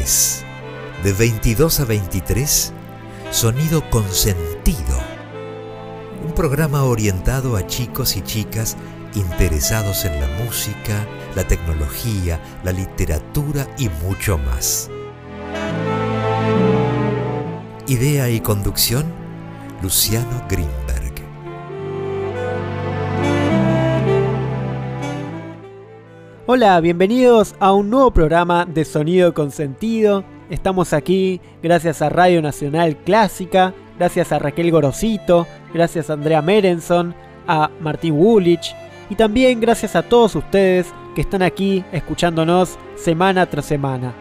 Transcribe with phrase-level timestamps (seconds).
[0.00, 2.72] de 22 a 23,
[3.30, 4.98] Sonido con Sentido.
[6.24, 8.78] Un programa orientado a chicos y chicas
[9.14, 14.88] interesados en la música, la tecnología, la literatura y mucho más.
[17.86, 19.04] Idea y conducción,
[19.82, 20.89] Luciano Greenberg.
[26.52, 30.24] Hola, bienvenidos a un nuevo programa de Sonido con Sentido.
[30.50, 37.14] Estamos aquí gracias a Radio Nacional Clásica, gracias a Raquel Gorosito, gracias a Andrea Merenson,
[37.46, 38.74] a Martín Woollich
[39.08, 44.12] y también gracias a todos ustedes que están aquí escuchándonos semana tras semana.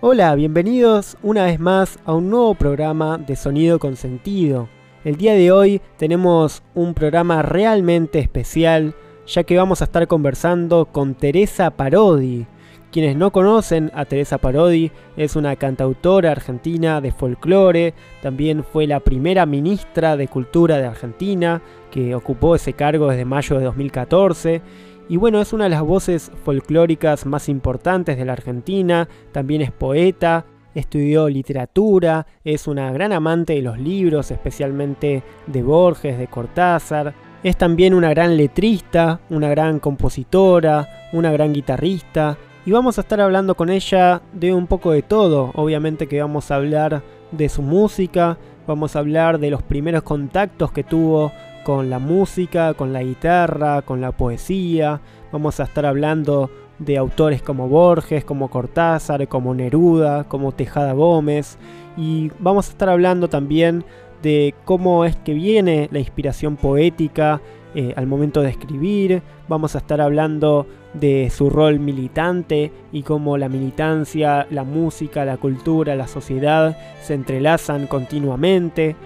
[0.00, 4.75] Hola, bienvenidos una vez más a un nuevo programa de Sonido con Sentido.
[5.06, 8.92] El día de hoy tenemos un programa realmente especial,
[9.24, 12.44] ya que vamos a estar conversando con Teresa Parodi.
[12.90, 18.98] Quienes no conocen a Teresa Parodi, es una cantautora argentina de folclore, también fue la
[18.98, 24.60] primera ministra de Cultura de Argentina, que ocupó ese cargo desde mayo de 2014.
[25.08, 29.70] Y bueno, es una de las voces folclóricas más importantes de la Argentina, también es
[29.70, 30.46] poeta,
[30.76, 37.14] estudió literatura, es una gran amante de los libros, especialmente de Borges, de Cortázar.
[37.42, 42.36] Es también una gran letrista, una gran compositora, una gran guitarrista.
[42.66, 45.50] Y vamos a estar hablando con ella de un poco de todo.
[45.54, 50.72] Obviamente que vamos a hablar de su música, vamos a hablar de los primeros contactos
[50.72, 51.32] que tuvo
[51.64, 55.00] con la música, con la guitarra, con la poesía.
[55.32, 61.58] Vamos a estar hablando de autores como Borges, como Cortázar, como Neruda, como Tejada Gómez.
[61.96, 63.84] Y vamos a estar hablando también
[64.22, 67.40] de cómo es que viene la inspiración poética
[67.74, 69.22] eh, al momento de escribir.
[69.48, 75.36] Vamos a estar hablando de su rol militante y cómo la militancia, la música, la
[75.36, 78.96] cultura, la sociedad se entrelazan continuamente.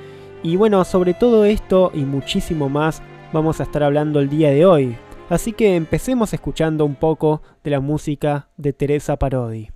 [0.42, 3.02] Y bueno, sobre todo esto y muchísimo más
[3.32, 4.96] vamos a estar hablando el día de hoy.
[5.30, 9.70] Así que empecemos escuchando un poco de la música de Teresa Parodi.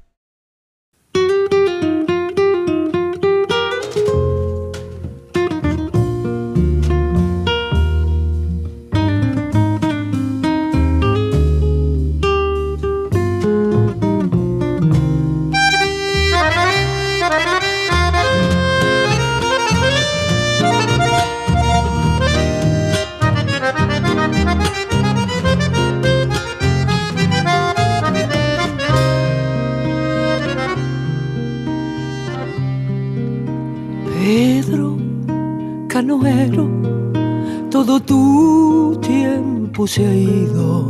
[37.71, 40.88] Todo tu tiempo se ha ido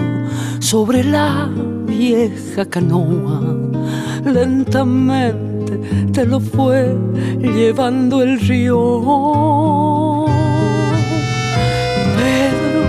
[0.60, 1.50] sobre la
[1.86, 3.42] vieja canoa.
[4.24, 5.78] Lentamente
[6.10, 6.96] te lo fue
[7.38, 10.24] llevando el río.
[12.16, 12.82] Pedro,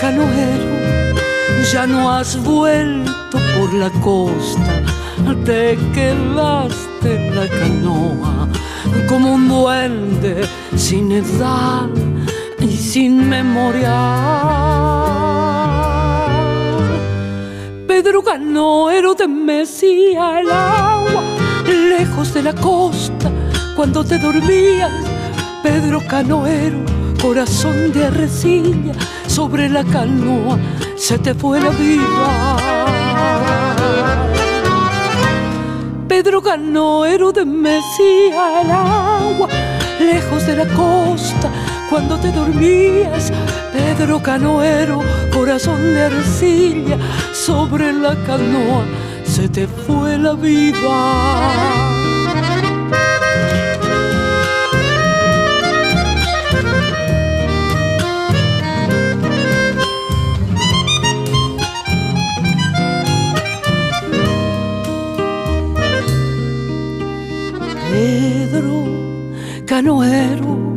[0.00, 0.74] canoero,
[1.72, 4.82] ya no has vuelto por la costa,
[5.44, 8.48] te quedaste en la canoa
[9.08, 10.42] como un duende
[10.92, 11.88] sin edad
[12.60, 13.96] y sin memoria.
[17.86, 21.22] Pedro Canoero te mecía el agua
[21.66, 23.30] lejos de la costa
[23.74, 24.92] cuando te dormías.
[25.62, 26.80] Pedro Canoero,
[27.22, 28.92] corazón de arrecilla,
[29.26, 30.58] sobre la canoa
[30.94, 32.56] se te fue la vida.
[36.06, 39.48] Pedro Canoero te mecía el agua
[40.02, 41.50] lejos de la costa
[41.88, 43.32] cuando te dormías.
[43.72, 45.00] Pedro Canoero,
[45.32, 46.98] corazón de arcilla,
[47.32, 48.84] sobre la canoa
[49.24, 51.91] se te fue la vida.
[69.72, 70.76] Canoero,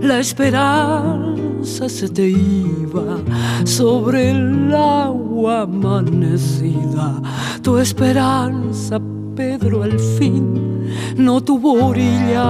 [0.00, 3.18] la esperanza se te iba
[3.64, 7.22] sobre el agua amanecida.
[7.62, 8.98] Tu esperanza,
[9.36, 12.42] Pedro, al fin no tuvo orillas.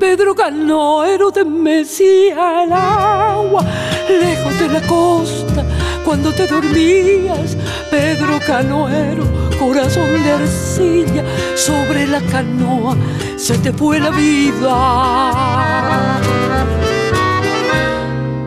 [0.00, 3.62] Pedro canoero te mecía el agua
[4.08, 5.62] lejos de la costa
[6.06, 7.54] cuando te dormías.
[7.90, 9.24] Pedro canoero
[9.58, 11.24] corazón de arcilla
[11.54, 12.96] sobre la canoa
[13.36, 14.76] se te fue la vida.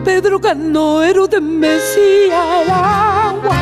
[0.04, 3.56] Pedro Canoero de Mesía el agua,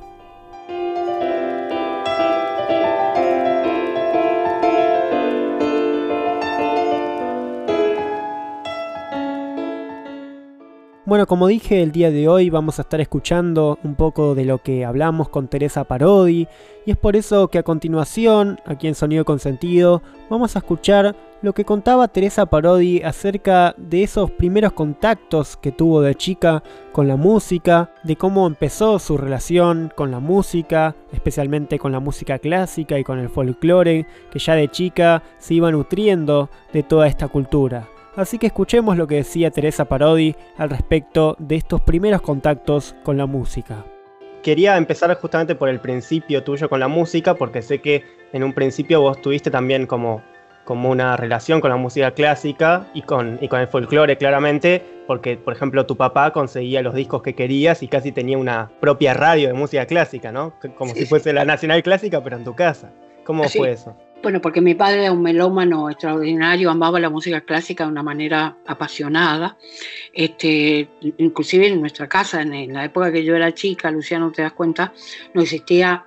[11.07, 14.61] Bueno, como dije, el día de hoy vamos a estar escuchando un poco de lo
[14.61, 16.49] que hablamos con Teresa Parodi
[16.85, 21.53] y es por eso que a continuación, aquí en Sonido Consentido, vamos a escuchar lo
[21.53, 26.61] que contaba Teresa Parodi acerca de esos primeros contactos que tuvo de chica
[26.91, 32.37] con la música, de cómo empezó su relación con la música, especialmente con la música
[32.37, 37.29] clásica y con el folclore, que ya de chica se iba nutriendo de toda esta
[37.29, 37.87] cultura.
[38.17, 43.15] Así que escuchemos lo que decía Teresa Parodi al respecto de estos primeros contactos con
[43.15, 43.85] la música.
[44.41, 48.03] Quería empezar justamente por el principio tuyo con la música, porque sé que
[48.33, 50.23] en un principio vos tuviste también como,
[50.65, 55.37] como una relación con la música clásica y con, y con el folclore claramente, porque
[55.37, 59.47] por ejemplo tu papá conseguía los discos que querías y casi tenía una propia radio
[59.47, 60.53] de música clásica, ¿no?
[60.75, 62.89] Como si fuese la Nacional Clásica, pero en tu casa.
[63.25, 63.95] ¿Cómo fue eso?
[64.21, 68.57] Bueno, porque mi padre era un melómano extraordinario, amaba la música clásica de una manera
[68.65, 69.57] apasionada.
[70.11, 74.53] Este, inclusive en nuestra casa, en la época que yo era chica, Luciano, te das
[74.53, 74.91] cuenta,
[75.33, 76.03] no existía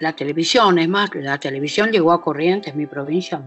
[0.00, 0.78] la televisión.
[0.78, 3.40] Es más, la televisión llegó a Corrientes, mi provincia,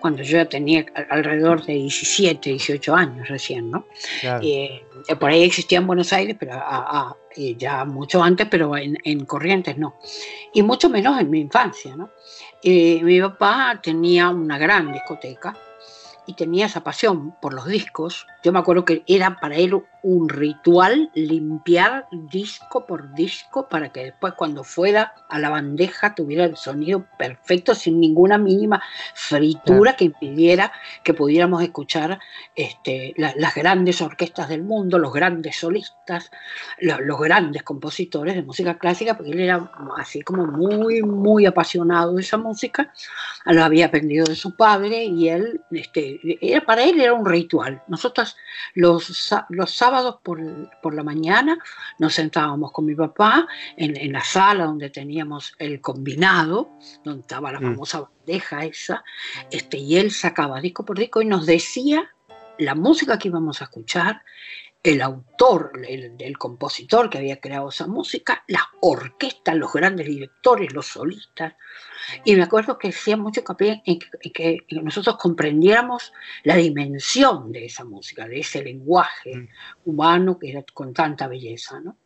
[0.00, 3.86] cuando yo ya tenía alrededor de 17, 18 años recién, ¿no?
[4.40, 4.82] Eh,
[5.18, 6.54] por ahí existía en Buenos Aires, pero
[7.56, 9.98] ya mucho antes, pero en, en Corrientes no.
[10.52, 12.10] Y mucho menos en mi infancia, ¿no?
[12.62, 15.56] Eh, mi papá tenía una gran discoteca
[16.26, 18.26] y tenía esa pasión por los discos.
[18.42, 24.04] Yo me acuerdo que era para él un ritual limpiar disco por disco para que
[24.04, 28.80] después cuando fuera a la bandeja tuviera el sonido perfecto sin ninguna mínima
[29.14, 32.20] fritura que impidiera que pudiéramos escuchar
[32.54, 36.30] este, las grandes orquestas del mundo, los grandes solistas,
[36.78, 42.22] los, grandes compositores de música clásica, porque él era así como muy, muy apasionado de
[42.22, 42.92] esa música,
[43.46, 47.82] lo había aprendido de su padre y él, este, era, para él era un ritual.
[47.88, 48.27] Nosotros
[48.74, 50.40] los, los sábados por,
[50.94, 51.58] la mañana
[51.98, 56.70] nos sentábamos con mi papá en, la sala donde teníamos el combinado,
[57.04, 57.62] donde estaba la mm.
[57.64, 59.04] famosa bandeja esa,
[59.50, 62.10] este, y él sacaba disco por disco y nos decía
[62.58, 64.22] la música que íbamos a escuchar,
[64.82, 70.72] el autor, el, el, compositor que había creado esa música, las orquestas, los grandes directores,
[70.72, 71.54] los solistas.
[72.24, 73.98] Y me acuerdo que hacía mucho hincapié en
[74.32, 76.12] que, nosotros comprendiéramos
[76.44, 79.48] la dimensión de esa música, de ese lenguaje mm.
[79.86, 81.96] humano que era con tanta belleza, ¿no?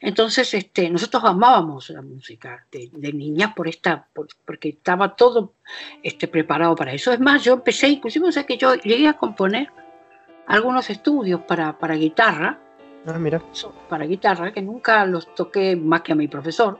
[0.00, 4.08] Entonces, este, nosotros amábamos la música de, de niñas por esta,
[4.46, 5.54] porque estaba todo
[6.02, 7.12] este, preparado para eso.
[7.12, 9.70] Es más, yo empecé, inclusive, o sea, que yo llegué a componer
[10.48, 12.58] algunos estudios para, para guitarra,
[13.06, 13.40] ah, mira.
[13.88, 16.78] para guitarra, que nunca los toqué más que a mi profesor,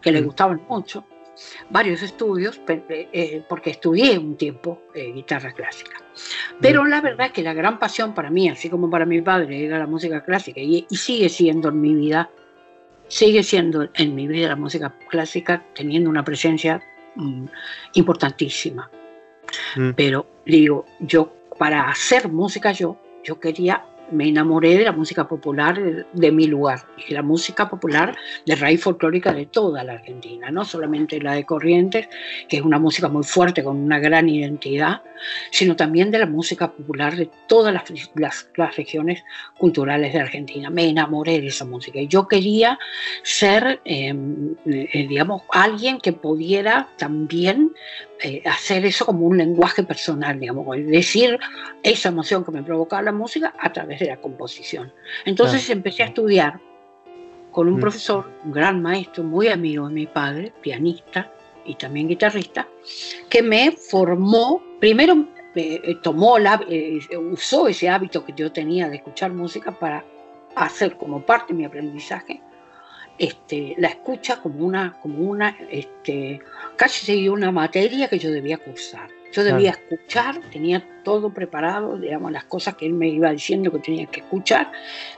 [0.00, 0.24] que le mm.
[0.24, 1.04] gustaban mucho
[1.70, 6.02] varios estudios, eh, porque estudié un tiempo eh, guitarra clásica.
[6.60, 9.64] Pero la verdad es que la gran pasión para mí, así como para mi padre,
[9.64, 12.30] era la música clásica y, sigue siendo en mi vida,
[13.06, 16.82] sigue siendo en mi vida la música clásica teniendo una presencia
[17.14, 17.44] mm,
[17.94, 18.90] importantísima.
[19.76, 19.90] Mm.
[19.92, 25.78] Pero digo, yo para hacer música yo, yo quería me enamoré de la música popular
[26.12, 30.64] de, mi lugar, y la música popular de raíz folclórica de toda la Argentina, no
[30.64, 32.08] solamente la de Corrientes,
[32.48, 35.02] que es una música muy fuerte, con una gran identidad,
[35.50, 37.84] sino también de la música popular de todas las,
[38.14, 39.24] las, regiones
[39.56, 40.70] culturales de Argentina.
[40.70, 42.78] Me enamoré de esa música y yo quería
[43.22, 47.72] ser, em, eh, digamos, alguien que pudiera también
[48.20, 51.38] eh, hacer eso como un lenguaje personal, digamos, decir
[51.84, 54.92] esa emoción que me provocaba la música a través de la composición.
[55.24, 56.60] Entonces empecé a estudiar
[57.50, 57.80] con un mm.
[57.80, 61.32] profesor, un gran maestro, muy amigo de mi padre, pianista
[61.64, 62.68] y también guitarrista,
[63.28, 68.96] que me formó, primero eh, tomó, la, eh, usó ese hábito que yo tenía de
[68.96, 70.04] escuchar música para
[70.54, 72.42] hacer como parte de mi aprendizaje
[73.18, 76.40] este, la escucha como una, como una este,
[76.76, 79.10] casi una materia que yo debía cursar.
[79.32, 83.78] Yo debía escuchar, tenía todo preparado, digamos, las cosas que él me iba diciendo que
[83.78, 84.72] tenía que escuchar,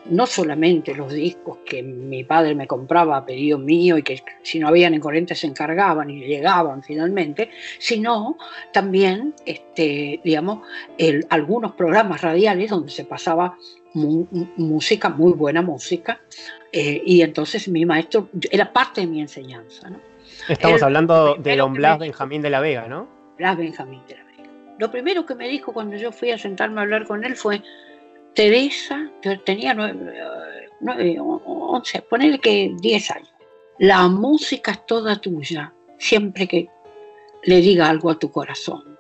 [0.06, 4.58] no solamente los discos que mi padre me compraba a pedido mío y que si
[4.58, 8.36] no habían en corriente se encargaban y llegaban finalmente, sino
[8.72, 10.66] también, este, digamos,
[11.28, 13.56] algunos programas radiales donde se pasaba
[13.94, 16.20] música, muy buena música,
[16.72, 19.90] eh, y entonces mi maestro era parte de mi enseñanza.
[19.90, 20.00] ¿no?
[20.48, 23.19] Estamos hablando de don Blas Benjamín de la Vega, ¿no?
[23.40, 24.50] Blas Benjamín de la Vega.
[24.78, 27.62] Lo primero que me dijo cuando yo fui a sentarme a hablar con él fue,
[28.34, 33.32] Teresa, yo tenía nueve, once, ponele que diez años.
[33.78, 36.68] La música es toda tuya, siempre que
[37.44, 38.98] le diga algo a tu corazón.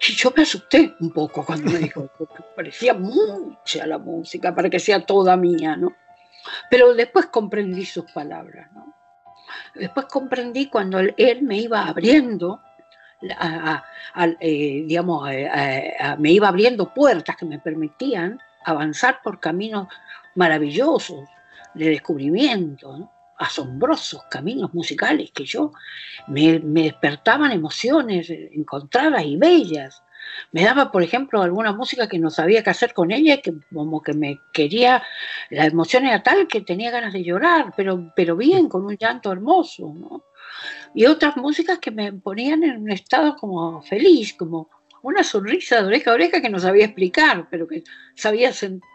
[0.00, 4.70] Y yo me asusté un poco cuando me dijo, porque parecía mucha la música para
[4.70, 5.94] que sea toda mía, ¿no?
[6.70, 8.94] Pero después comprendí sus palabras, ¿no?
[9.74, 12.62] Después comprendí cuando él me iba abriendo,
[13.22, 15.28] eh, digamos,
[16.18, 19.88] me iba abriendo puertas que me permitían avanzar por caminos
[20.34, 21.28] maravillosos
[21.74, 25.72] de descubrimiento, asombrosos caminos musicales que yo
[26.28, 30.04] me, me despertaban emociones encontradas y bellas
[30.52, 34.02] me daba, por ejemplo, alguna música que no sabía qué hacer con ella, que como
[34.02, 35.02] que me quería,
[35.50, 39.32] la emoción era tal que tenía ganas de llorar, pero, pero bien, con un llanto
[39.32, 40.24] hermoso, ¿no?
[40.94, 44.70] Y otras músicas que me ponían en un estado como feliz, como
[45.02, 47.82] una sonrisa de oreja a oreja que no sabía explicar, pero que
[48.14, 48.50] sabía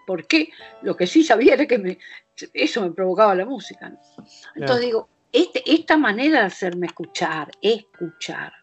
[0.07, 0.49] por qué.
[0.81, 1.99] Lo que sí sabía era que me,
[2.53, 3.93] eso me provocaba la música.
[4.55, 8.53] Entonces digo, este, esta manera de hacerme escuchar, escuchar,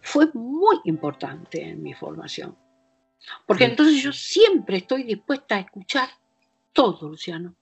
[0.00, 2.56] fue muy importante en mi formación.
[3.46, 6.08] Porque entonces yo siempre estoy dispuesta a escuchar
[6.72, 7.54] todo, Luciano.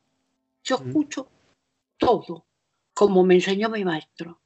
[0.62, 1.30] Yo escucho
[1.96, 2.46] todo,
[2.94, 4.40] como me enseñó mi maestro.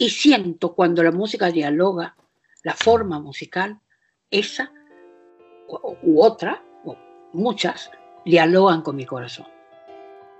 [0.00, 2.14] Y siento cuando la música dialoga,
[2.62, 3.80] la forma musical,
[4.30, 4.70] esa
[6.02, 6.96] u otra, o
[7.32, 7.90] muchas,
[8.24, 9.46] dialogan con mi corazón.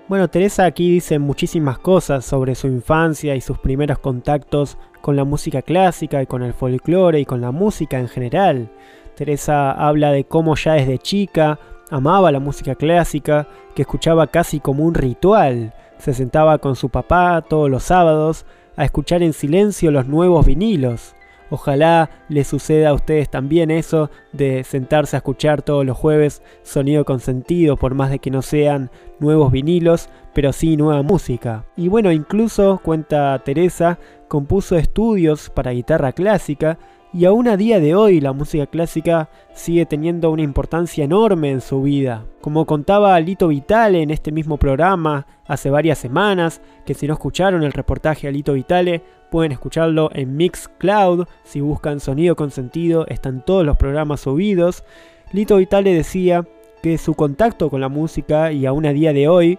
[0.06, 5.24] Bueno, Teresa aquí dice muchísimas cosas sobre su infancia y sus primeros contactos con la
[5.24, 8.70] música clásica y con el folclore y con la música en general.
[9.16, 11.58] Teresa habla de cómo ya desde chica
[11.90, 15.74] amaba la música clásica, que escuchaba casi como un ritual.
[15.98, 18.46] Se sentaba con su papá todos los sábados
[18.78, 21.16] a escuchar en silencio los nuevos vinilos.
[21.50, 27.04] Ojalá les suceda a ustedes también eso de sentarse a escuchar todos los jueves sonido
[27.04, 31.64] con sentido, por más de que no sean nuevos vinilos, pero sí nueva música.
[31.76, 36.78] Y bueno, incluso, cuenta Teresa, compuso estudios para guitarra clásica
[37.12, 41.60] y aún a día de hoy la música clásica sigue teniendo una importancia enorme en
[41.60, 42.26] su vida.
[42.40, 47.62] Como contaba Lito Vitale en este mismo programa hace varias semanas, que si no escucharon
[47.62, 53.44] el reportaje a Lito Vitale, pueden escucharlo en Mixcloud, si buscan sonido con sentido están
[53.44, 54.84] todos los programas subidos.
[55.32, 56.46] Lito Vitale decía
[56.82, 59.58] que su contacto con la música y aún a día de hoy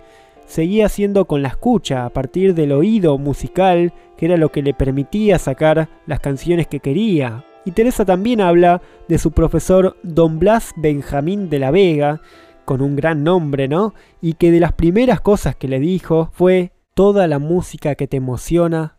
[0.50, 4.74] seguía siendo con la escucha, a partir del oído musical, que era lo que le
[4.74, 7.46] permitía sacar las canciones que quería.
[7.66, 12.22] Y Teresa también habla de su profesor Don Blas Benjamín de la Vega,
[12.66, 13.94] con un gran nombre, ¿no?
[14.22, 18.18] Y que de las primeras cosas que le dijo fue, toda la música que te
[18.18, 18.98] emociona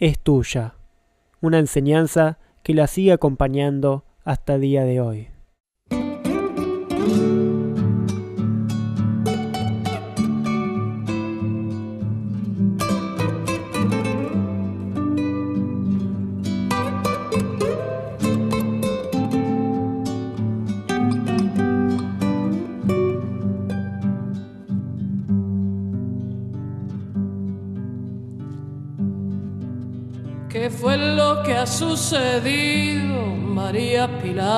[0.00, 0.74] es tuya.
[1.40, 5.37] Una enseñanza que la sigue acompañando hasta el día de hoy.
[31.58, 34.48] Ha sucedido, María Pilar?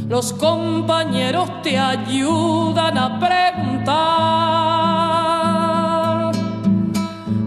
[0.08, 3.92] Los compañeros te ayudan a preguntar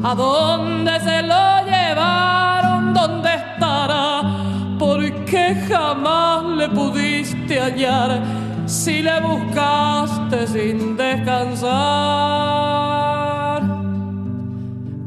[0.04, 4.22] a dónde se lo llevaron, dónde estará,
[4.78, 6.70] porque jamás le
[7.60, 8.22] hallar
[8.66, 11.76] si le buscaste sin descansar.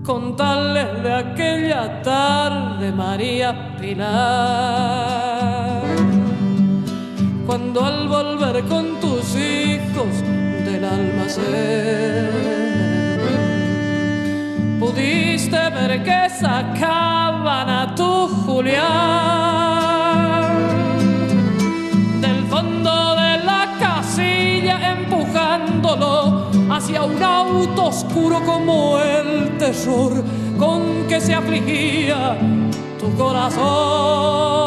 [0.04, 5.08] Contarles de aquella tarde, María Pilar
[7.48, 10.22] cuando al volver con tus hijos
[10.66, 12.28] del almacén
[14.78, 19.87] pudiste ver que sacaban a tu Julián
[24.92, 30.24] empujándolo hacia un auto oscuro como el terror
[30.58, 32.36] con que se afligía
[32.98, 34.58] tu corazón.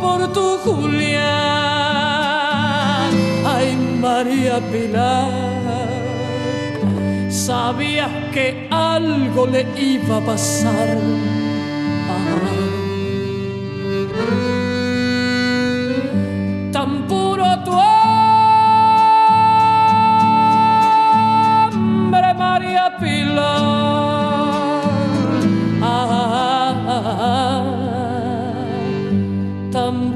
[0.00, 1.28] por tu Julián.
[3.44, 5.88] Ay, María Pilar,
[7.30, 10.98] sabías que algo le iba a pasar.
[23.38, 23.78] María Pilar.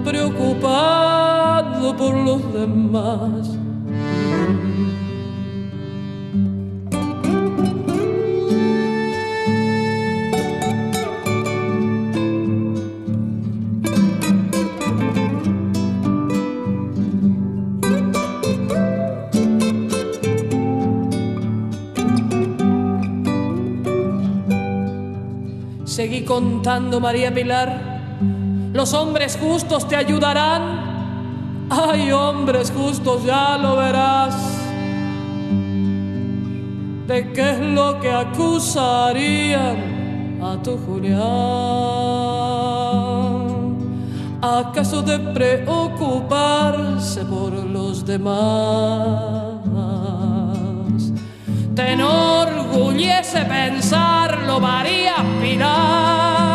[0.05, 3.42] preocupado por los demás.
[26.03, 27.79] Seguí contando, María Pilar
[28.73, 31.69] los hombres justos te ayudarán.
[31.71, 34.35] Ay, hombres justos, ya lo verás.
[37.07, 39.77] ¿De qué es lo que acusarían
[40.43, 41.21] a tu Julián?
[44.43, 49.53] ¿Acaso de preocuparse por los demás?
[51.77, 51.95] Te
[52.73, 56.53] enorgullece pensarlo, María Pilar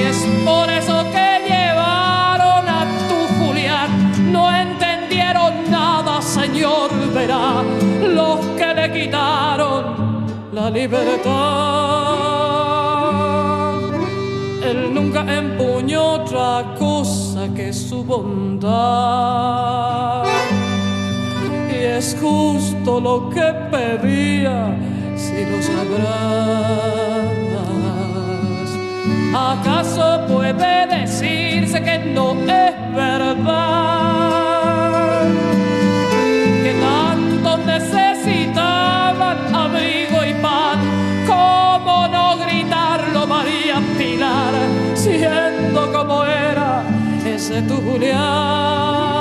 [0.00, 4.32] es por eso que llevaron a tu Julián.
[4.32, 7.62] No entendieron nada, Señor, verá
[8.02, 11.30] los que le quitaron la libertad.
[14.62, 18.70] Él nunca empuñó otra cosa que su bondad.
[21.82, 24.76] Es justo lo que pedía,
[25.16, 27.10] si lo sabrás.
[29.34, 33.32] ¿Acaso puede decirse que no es verdad?
[36.62, 40.80] Que tanto necesitaban abrigo y pan.
[41.26, 44.52] ¿Cómo no gritarlo, María Pilar,
[44.94, 46.82] siendo como era
[47.24, 49.19] ese tu Julián?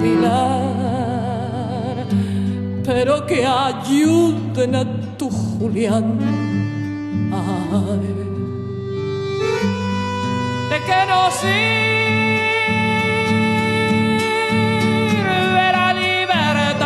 [0.00, 0.74] Pilar,
[2.84, 4.84] pero que ayuden a
[5.16, 6.18] tu Julián.
[10.70, 11.52] ¿De qué nos sirve
[15.72, 16.82] la libertad?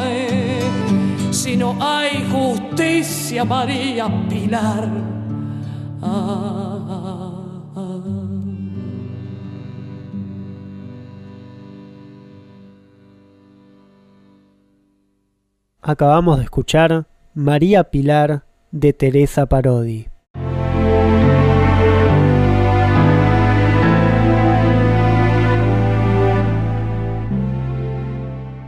[0.00, 0.18] Ay,
[1.30, 4.88] si no hay justicia, María Pilar.
[15.88, 20.08] Acabamos de escuchar María Pilar de Teresa Parodi.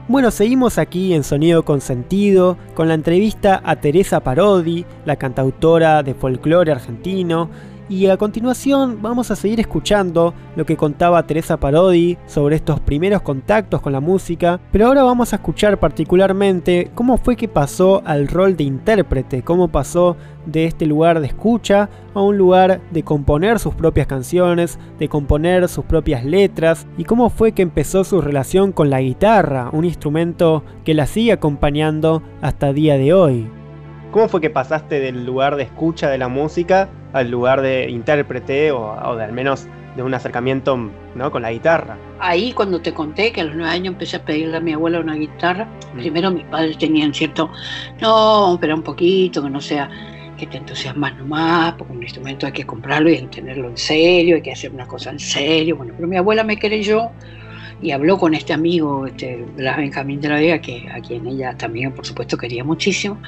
[0.09, 6.03] Bueno, seguimos aquí en Sonido con Sentido con la entrevista a Teresa Parodi, la cantautora
[6.03, 7.51] de folclore argentino,
[7.91, 13.21] Y a continuación vamos a seguir escuchando lo que contaba Teresa Parodi sobre estos primeros
[13.23, 18.29] contactos con la música, pero ahora vamos a escuchar particularmente cómo fue que pasó al
[18.29, 23.59] rol de intérprete, cómo pasó de este lugar de escucha a un lugar de componer
[23.59, 28.71] sus propias canciones, de componer sus propias letras y cómo fue que empezó su relación
[28.71, 33.60] con la guitarra, un instrumento que la sigue acompañando hasta día de hoy.
[34.11, 38.73] ¿Cómo fue que pasaste del lugar de escucha de la música al lugar de intérprete
[38.73, 40.77] o, de al menos de un acercamiento
[41.15, 41.31] ¿no?
[41.31, 41.97] con la guitarra?
[42.19, 44.99] Ahí cuando te conté que a los nueve años empecé a pedirle a mi abuela
[44.99, 45.99] una guitarra, mm.
[45.99, 47.51] primero mis padres tenían cierto,
[48.01, 49.89] no, pero un poquito, que no sea
[50.37, 54.43] que te entusiasmas nomás, porque un instrumento hay que comprarlo y tenerlo en serio, hay
[54.43, 55.77] que hacer una cosa en serio.
[55.77, 57.11] Bueno, pero mi abuela me creyó
[57.83, 61.57] y habló con este amigo, este, Blas Benjamín de la Vega, que, a quien ella
[61.57, 63.21] también, por supuesto, quería muchísimo.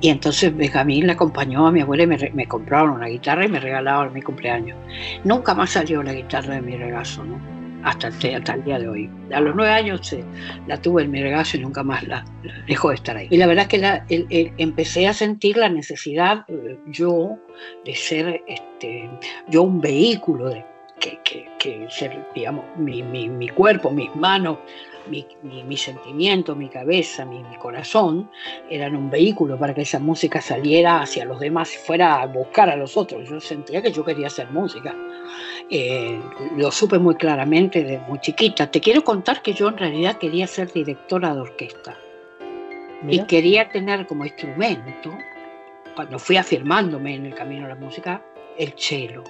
[0.00, 3.58] Y entonces Benjamín la acompañó a mi abuela y me, compraron una guitarra y me
[3.58, 4.78] regalaron mi cumpleaños.
[5.24, 7.56] Nunca más salió la guitarra de mi regazo, ¿no?
[7.82, 9.10] Hasta el, hasta el día de hoy.
[9.32, 10.24] A los nueve años eh,
[10.66, 12.24] la tuve en mi regazo y nunca más la,
[12.66, 13.28] dejó de estar ahí.
[13.30, 17.36] Y la verdad es que empecé a sentir la necesidad eh, yo
[17.84, 19.08] de ser este,
[19.48, 20.64] yo un vehículo de
[21.00, 21.20] que,
[21.58, 24.58] que, ser, digamos, mi, mi, mi, cuerpo, mis manos,
[25.08, 28.30] mi, mi sentimiento, mi cabeza, mi, corazón,
[28.70, 32.70] eran un vehículo para que esa música saliera hacia los demás y fuera a buscar
[32.70, 33.28] a los otros.
[33.28, 34.94] Yo sentía que yo quería hacer música.
[35.70, 36.20] Eh,
[36.56, 38.70] lo supe muy claramente desde muy chiquita.
[38.70, 41.96] Te quiero contar que yo en realidad quería ser directora de orquesta.
[43.08, 45.16] Y quería tener como instrumento,
[45.94, 48.22] cuando fui afirmándome en el camino a la música,
[48.58, 49.22] el cello.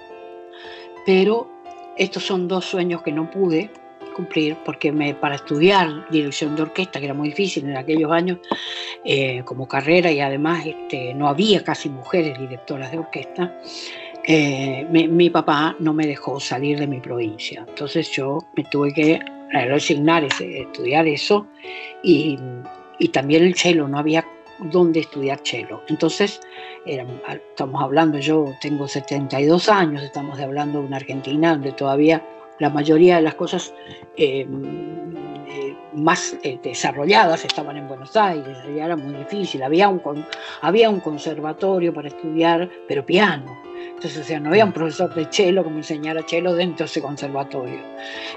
[1.05, 1.56] Pero
[1.97, 3.71] estos son dos sueños que no pude
[4.15, 8.39] cumplir porque me, para estudiar dirección de orquesta, que era muy difícil en aquellos años
[9.05, 13.55] eh, como carrera y además este, no había casi mujeres directoras de orquesta,
[14.29, 17.65] eh, mi, papá no me dejó salir de mi provincia.
[17.69, 19.21] Entonces yo me tuve que
[19.53, 21.47] resignar, estudiar eso
[22.03, 22.37] y,
[22.99, 24.25] y también el cello, no había
[24.59, 25.83] dónde estudiar cello.
[25.88, 26.40] Entonces,
[26.85, 32.23] estamos hablando, yo tengo 72 años, estamos hablando de una Argentina donde todavía
[32.59, 33.75] la mayoría de las cosas
[34.16, 34.47] eh,
[35.49, 40.01] eh, más eh, desarrolladas estaban en Buenos Aires, allá era muy difícil, había un,
[40.62, 43.57] había un conservatorio para estudiar, pero piano.
[43.88, 47.01] Entonces, o sea, no había un profesor de cello como enseñara cello dentro de ese
[47.01, 47.79] conservatorio.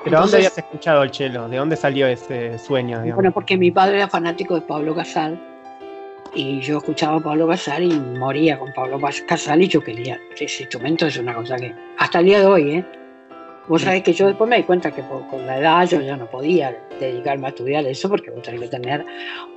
[0.03, 1.49] ¿Pero dónde habías escuchado el cello?
[1.49, 3.01] ¿De dónde salió ese sueño?
[3.13, 5.48] Bueno, porque mi padre era fanático de Pablo Casal
[6.33, 10.19] y yo escuchaba a Pablo Casal y moría con Pablo Casal y yo quería.
[10.39, 12.85] Ese instrumento es una cosa que hasta el día de hoy, ¿eh?
[13.69, 16.25] Vos sabés que yo después me di cuenta que con la edad yo ya no
[16.25, 19.05] podía dedicarme a estudiar eso porque vos tenés que tener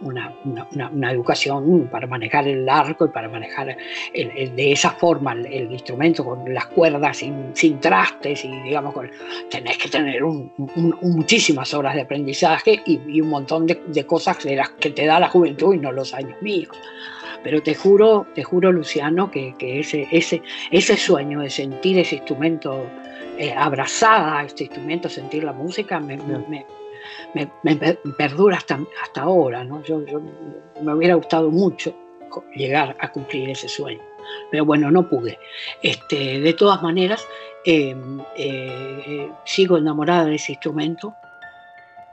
[0.03, 3.75] una, educación para manejar el arco y para manejar
[4.12, 9.11] de esa forma el, instrumento con las cuerdas sin, trastes y digamos con,
[9.51, 15.18] tenés que tener muchísimas horas de aprendizaje y, un montón de, cosas que te da
[15.18, 16.77] la juventud y no los años míos
[17.42, 22.87] pero te juro, te juro Luciano que, ese, ese, ese sueño de sentir ese instrumento
[23.38, 26.18] eh, abrazada a este instrumento, sentir la música, me,
[28.16, 29.64] perdura hasta, hasta ahora.
[29.64, 29.83] ¿no?
[29.83, 30.02] Yo,
[30.83, 31.94] me hubiera gustado mucho
[32.55, 34.02] llegar a cumplir ese sueño.
[34.50, 35.38] Pero bueno, no pude.
[35.83, 37.26] Este, de todas maneras,
[37.64, 41.14] em, eh, sigo enamorada de ese instrumento.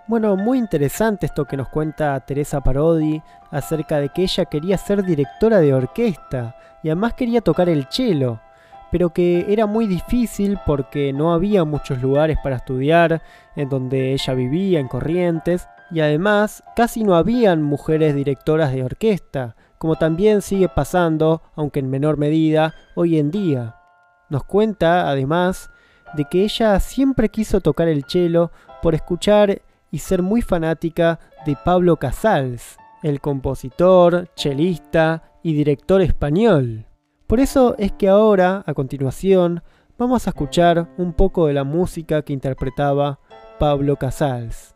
[0.10, 5.04] Bueno, muy interesante esto que nos cuenta Teresa Parodi acerca de que ella quería ser
[5.04, 8.40] directora de orquesta y además quería tocar el cello
[8.92, 13.22] pero que era muy difícil porque no había muchos lugares para estudiar
[13.56, 19.56] en donde ella vivía, en Corrientes, y además casi no habían mujeres directoras de orquesta,
[19.78, 23.76] como también sigue pasando, aunque en menor medida, hoy en día.
[24.28, 25.70] Nos cuenta, además,
[26.16, 29.62] de que ella siempre quiso tocar el cello por escuchar
[29.92, 36.86] y ser muy fanática de Pablo Casals, el compositor, chelista y director español.
[37.28, 39.62] Por eso es que ahora, a continuación,
[39.98, 43.20] vamos a escuchar un poco de la música que interpretaba
[43.60, 44.76] Pablo Casals.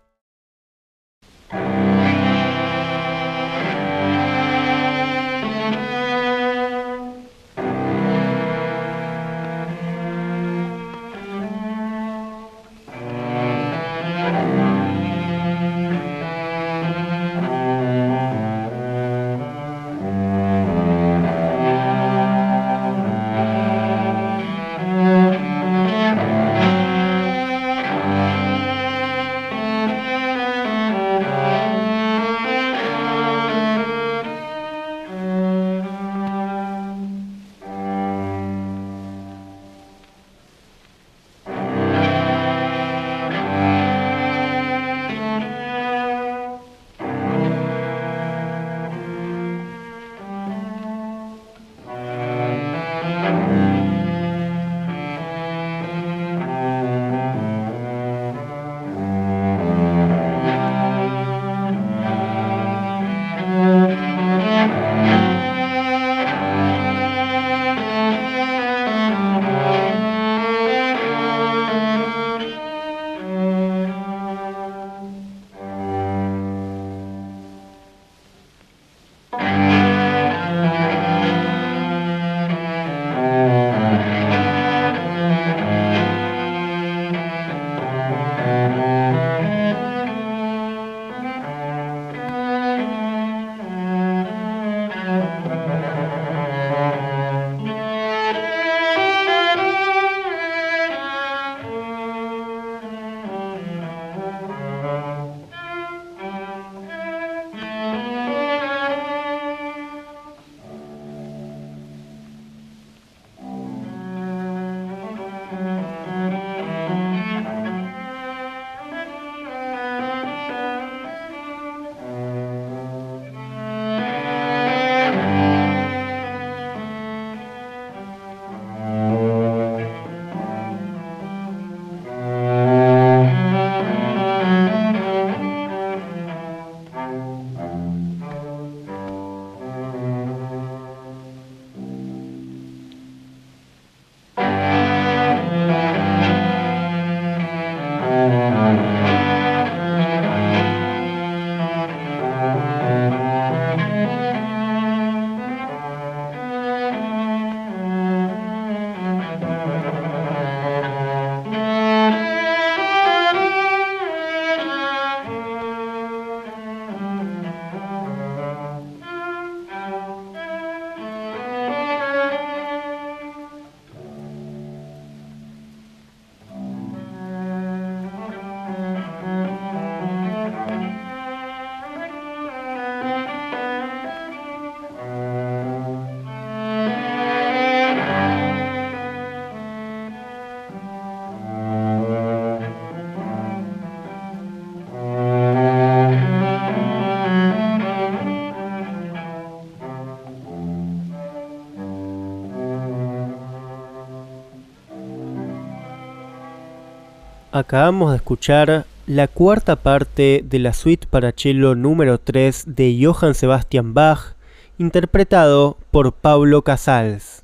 [207.56, 213.36] Acabamos de escuchar la cuarta parte de la suite para cello número 3 de Johann
[213.36, 214.34] Sebastian Bach,
[214.80, 217.44] interpretado por Pablo Casals.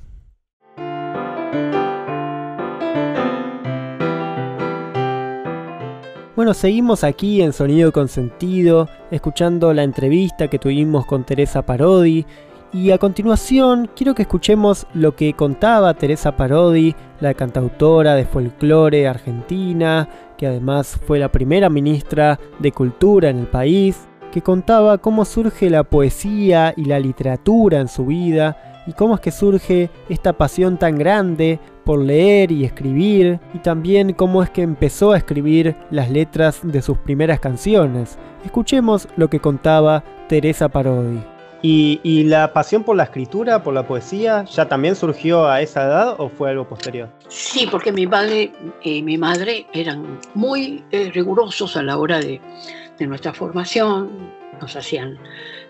[6.34, 12.26] Bueno, seguimos aquí en Sonido con Sentido, escuchando la entrevista que tuvimos con Teresa Parodi,
[12.72, 19.08] y a continuación quiero que escuchemos lo que contaba Teresa Parodi, la cantautora de folclore
[19.08, 25.24] argentina, que además fue la primera ministra de Cultura en el país, que contaba cómo
[25.24, 30.32] surge la poesía y la literatura en su vida y cómo es que surge esta
[30.32, 35.76] pasión tan grande por leer y escribir y también cómo es que empezó a escribir
[35.90, 38.16] las letras de sus primeras canciones.
[38.44, 41.20] Escuchemos lo que contaba Teresa Parodi.
[41.62, 46.14] ¿Y, la pasión por la escritura, por la poesía, ya también surgió a esa edad
[46.18, 47.10] o fue algo posterior?
[47.28, 52.40] Sí, porque mi padre y mi madre eran muy eh, rigurosos a la hora de,
[53.00, 54.30] nuestra formación.
[54.60, 55.18] Nos hacían,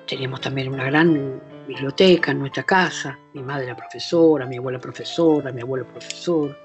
[0.07, 3.16] teníamos también una gran biblioteca en nuestra casa.
[3.35, 6.57] Mi madre era profesora, mi abuela profesora, mi abuelo profesor,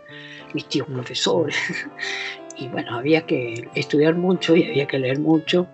[0.54, 1.56] mis tíos profesores.
[2.58, 5.68] Y bueno, había que estudiar mucho y había que leer mucho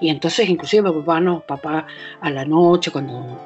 [0.00, 1.86] y entonces inclusive papá no, papá
[2.20, 3.40] a la noche cuando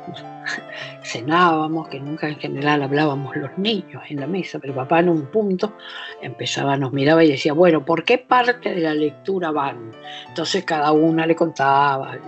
[1.02, 5.26] cenábamos, que nunca en general hablábamos los niños en la mesa, pero papá en un
[5.26, 5.74] punto
[6.20, 9.92] empezaba, nos miraba y decía, bueno, ¿por qué parte de la lectura van?
[10.28, 12.18] Entonces cada una le contaba,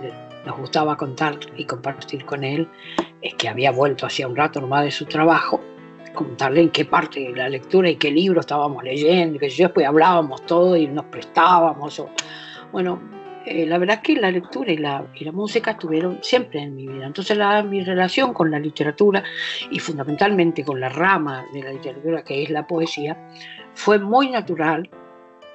[0.45, 2.67] nos gustaba contar y compartir con él,
[3.21, 5.61] es que había vuelto hacía un rato nomás de su trabajo,
[6.13, 10.45] contarle en qué parte de la lectura y qué libro estábamos leyendo, que después hablábamos
[10.45, 12.03] todo y nos prestábamos.
[12.71, 12.99] bueno,
[13.45, 16.87] eh, la verdad que la lectura y la, y la, música estuvieron siempre en mi
[16.87, 17.05] vida.
[17.05, 19.23] Entonces la, mi relación con la literatura
[19.71, 23.17] y fundamentalmente con la rama de la literatura que es la poesía
[23.73, 24.89] fue muy natural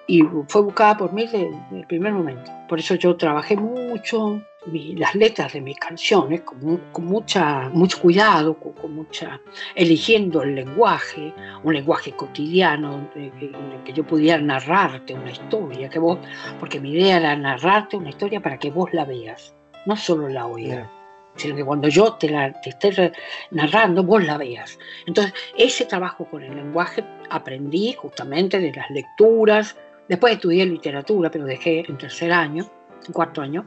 [0.06, 2.50] y fue buscada por mí desde el primer momento.
[2.68, 8.54] Por eso yo trabajé mucho, las letras de mis canciones con, con mucha, mucho cuidado,
[8.54, 9.40] con, mucha,
[9.74, 11.32] eligiendo el lenguaje,
[11.64, 16.18] un lenguaje cotidiano, en que, yo pudiera narrarte una historia, que vos,
[16.58, 19.54] porque mi idea era narrarte una historia para que vos la veas,
[19.86, 20.88] no solo la oigas.
[21.36, 23.12] sino que cuando yo te la te esté
[23.50, 24.78] narrando, vos la veas.
[25.06, 29.76] Entonces, ese trabajo con el lenguaje aprendí justamente de las lecturas.
[30.08, 32.66] Después estudié literatura, pero dejé en tercer año,
[33.06, 33.64] en cuarto año,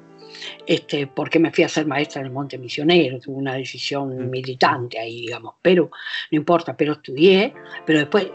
[0.66, 4.30] este, porque me fui a ser maestra en el Monte Misionero, tuve una decisión mm.
[4.30, 5.90] militante ahí, digamos, pero
[6.32, 7.54] no importa, pero estudié,
[7.86, 8.28] pero después,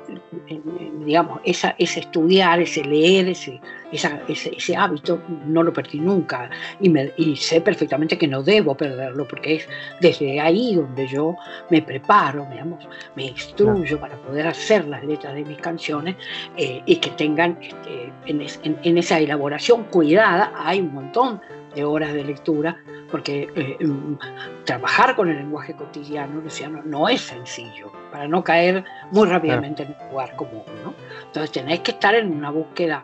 [1.05, 7.13] digamos, esa, ese estudiar, ese leer, ese, ese, hábito, no lo perdí nunca y, me,
[7.17, 9.69] y sé perfectamente que no debo perderlo, porque es
[10.01, 11.37] desde ahí donde yo
[11.71, 16.17] me preparo, digamos, me instruyo para poder hacer las letras de mis canciones
[16.57, 21.41] eh, y que tengan este, en, en esa elaboración cuidada, hay un montón
[21.75, 22.77] de horas de lectura,
[23.11, 28.85] porque eh, mm, trabajar con el lenguaje cotidiano, Luciano, no es sencillo, para no caer
[29.11, 30.65] muy rápidamente en un lugar común.
[30.85, 30.95] ¿no?
[31.27, 33.03] Entonces tenéis que estar en una búsqueda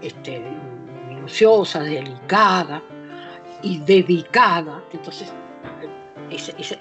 [0.00, 0.42] este,
[1.08, 2.82] minuciosa, delicada
[3.62, 4.82] y dedicada.
[4.92, 5.32] Entonces,
[6.30, 6.78] ese,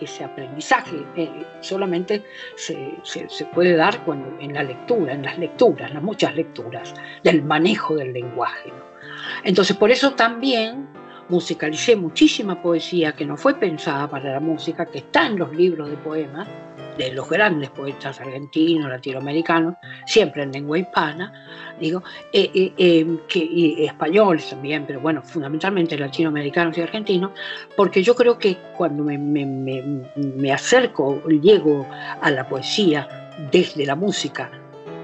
[0.00, 2.24] ese aprendizaje eh, solamente
[2.54, 7.42] se, se, puede dar cuando, en la lectura, en las lecturas, las muchas lecturas, del
[7.42, 8.68] manejo del lenguaje.
[8.68, 8.95] ¿no?
[9.44, 10.88] Entonces, por eso también
[11.28, 15.90] musicalicé muchísima poesía que no fue pensada para la música, que está en los libros
[15.90, 16.48] de poemas
[16.96, 19.74] de los grandes poetas argentinos, latinoamericanos,
[20.06, 21.32] siempre en lengua hispana,
[21.78, 27.32] digo, eh, eh, que, y españoles también, pero bueno, fundamentalmente latinoamericanos y argentinos,
[27.76, 29.82] porque yo creo que cuando me, me, me,
[30.16, 31.86] me acerco, llego
[32.20, 34.50] a la poesía desde la música,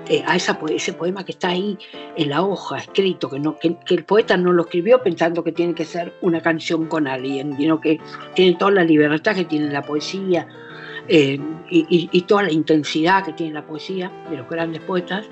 [0.08, 1.78] eh, a esa, ese poema que está ahí
[2.16, 5.74] en la hoja escrito, que, no, que, el poeta no lo escribió pensando que tiene
[5.74, 8.00] que ser una canción con alguien, sino que
[8.34, 10.46] tiene toda la libertad que tiene la poesía
[11.08, 11.38] eh,
[11.70, 15.26] y, toda la intensidad que tiene la poesía de los grandes poetas.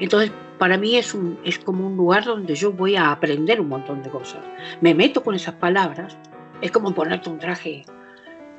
[0.00, 3.68] Entonces, para mí es, un, es como un lugar donde yo voy a aprender un
[3.68, 4.44] montón de cosas.
[4.80, 6.16] Me meto con esas palabras,
[6.60, 7.84] es como ponerte un traje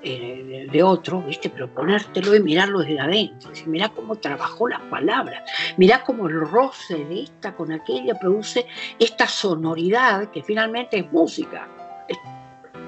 [0.03, 1.49] eh, de otro, ¿viste?
[1.49, 3.51] Pero ponértelo y mirarlo desde adentro.
[3.65, 5.43] Mira cómo trabajó las palabras,
[5.77, 8.67] mira cómo el roce de esta con aquella produce
[8.99, 11.67] esta sonoridad que finalmente es música.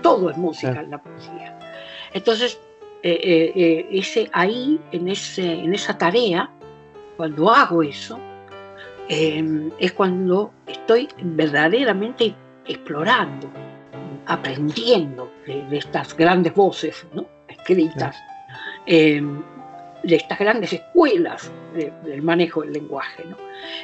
[0.01, 1.59] todo es música en la poesía.
[2.13, 2.59] Entonces,
[3.01, 6.49] eh, eh, ese, ahí, en, ese, en esa tarea,
[7.17, 8.19] cuando hago eso,
[9.07, 13.49] es cuando estoy verdaderamente explorando
[14.29, 17.05] aprendiendo de, estas grandes voces
[17.47, 18.15] escritas.
[18.85, 19.21] Eh,
[20.03, 23.35] de estas grandes escuelas del manejo del lenguaje, ¿no?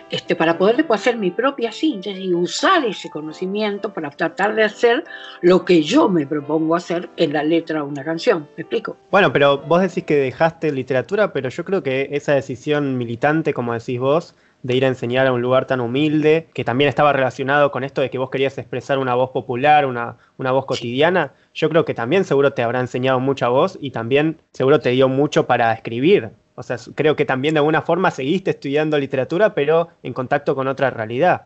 [0.10, 4.64] este, para poder después hacer mi propia síntesis y usar ese conocimiento para tratar de
[4.64, 5.04] hacer
[5.42, 8.48] lo que yo me propongo hacer en la letra de una canción.
[8.56, 8.98] ¿Me explico?
[9.12, 13.74] Bueno, pero vos decís que dejaste literatura, pero yo creo que esa decisión militante, como
[13.74, 17.69] decís vos, de ir a enseñar a un lugar tan humilde, que también estaba relacionado
[17.69, 21.69] con esto de que vos querías expresar una voz popular, una, una voz cotidiana, yo
[21.69, 25.45] creo que también seguro te habrá enseñado mucha voz y también seguro te dio mucho
[25.45, 26.32] para escribir.
[26.56, 30.67] O sea, creo que también de alguna forma seguiste estudiando literatura, pero en contacto con
[30.67, 31.43] otra realidad.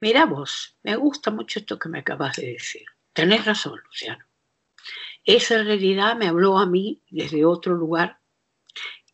[0.00, 2.86] Mira vos, me gusta mucho esto que me acabas de decir.
[3.12, 4.24] Tenés razón, Luciano.
[5.24, 8.18] Esa realidad me habló a mí desde otro lugar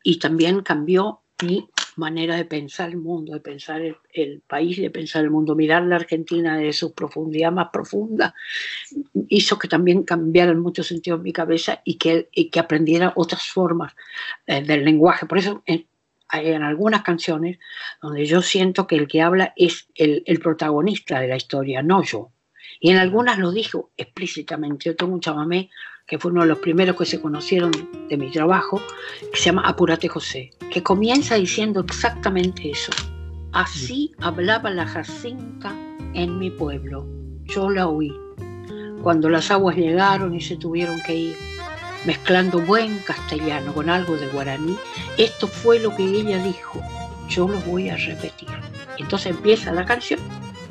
[0.03, 5.25] y también cambió mi manera de pensar el mundo, de pensar el, país, de pensar
[5.25, 5.55] el mundo.
[5.55, 8.35] Mirar la Argentina de su profundidad más profunda
[9.29, 13.95] hizo que también cambiara en muchos sentidos mi cabeza y que, que aprendiera otras formas
[14.47, 15.27] eh, del lenguaje.
[15.27, 15.87] Por eso en,
[16.29, 17.59] hay en algunas canciones
[18.01, 22.03] donde yo siento que el que habla es el, el protagonista de la historia, no
[22.03, 22.31] yo.
[22.79, 24.87] Y en algunas lo dijo explícitamente.
[24.87, 25.71] Yo tengo un chamamé
[26.11, 27.71] que fue uno de los primeros que se conocieron
[28.09, 28.83] de mi trabajo,
[29.33, 32.91] que se llama Apurate José, que comienza diciendo exactamente eso.
[33.53, 35.73] Así hablaba la Jacinta
[36.15, 37.07] en mi pueblo.
[37.45, 38.13] Yo la oí.
[39.05, 41.37] Cuando las aguas llegaron y se tuvieron que ir,
[42.05, 44.77] mezclando buen castellano con algo de guaraní,
[45.17, 46.83] esto fue lo que ella dijo.
[47.29, 48.49] Yo lo voy a repetir.
[48.99, 50.19] Entonces empieza la canción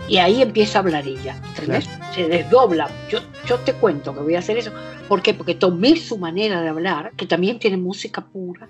[0.09, 1.87] y ahí empieza a hablar ella, ¿entendés?
[2.13, 2.89] Se desdobla.
[3.09, 4.71] Yo, yo te cuento que voy a hacer eso.
[5.07, 5.33] ¿Por qué?
[5.33, 8.67] Porque tomé su manera de hablar, que también tiene música pura,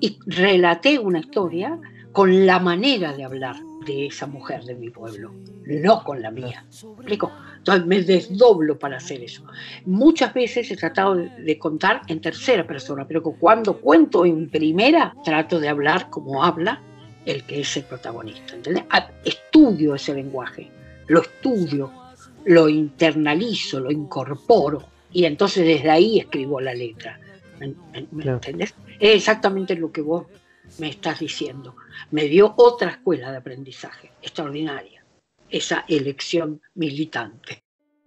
[0.00, 1.78] y relaté una historia
[2.12, 3.56] con la manera de hablar
[3.86, 5.32] de esa mujer de mi pueblo,
[5.64, 6.64] no con la mía.
[6.68, 7.30] ¿Explico?
[7.58, 9.44] Entonces me desdoblo para hacer eso.
[9.84, 15.60] Muchas veces he tratado de contar en tercera persona, pero cuando cuento en primera, trato
[15.60, 16.80] de hablar como habla
[17.24, 18.54] el que es el protagonista.
[18.54, 18.84] ¿entendés?
[18.90, 20.70] Ah, estudio ese lenguaje,
[21.08, 21.92] lo estudio,
[22.44, 27.18] lo internalizo, lo incorporo y entonces desde ahí escribo la letra.
[27.60, 27.74] ¿Me,
[28.32, 28.74] entendés?
[28.98, 30.26] Es exactamente lo que vos
[30.78, 31.76] me estás diciendo.
[32.10, 35.04] Me dio otra escuela de aprendizaje extraordinaria,
[35.48, 37.62] esa elección militante.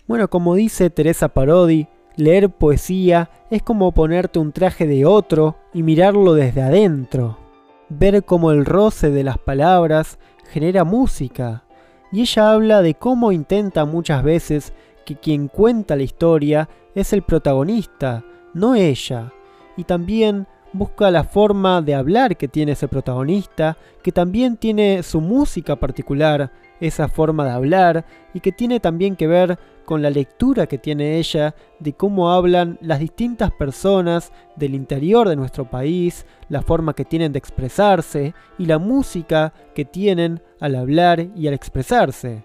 [0.06, 5.84] Bueno, como dice Teresa Parodi, leer poesía es como ponerte un traje de otro y
[5.84, 7.47] mirarlo desde adentro
[7.90, 10.20] ver cómo el roce de las palabras
[10.50, 11.64] genera música.
[12.12, 14.74] Y ella habla de cómo intenta muchas veces
[15.06, 18.24] que quien cuenta la historia es el protagonista,
[18.54, 19.32] no ella.
[19.76, 25.22] Y también busca la forma de hablar que tiene ese protagonista, que también tiene su
[25.22, 30.68] música particular, esa forma de hablar, y que tiene también que ver con la lectura
[30.68, 36.62] que tiene ella de cómo hablan las distintas personas del interior de nuestro país, la
[36.62, 42.44] forma que tienen de expresarse y la música que tienen al hablar y al expresarse.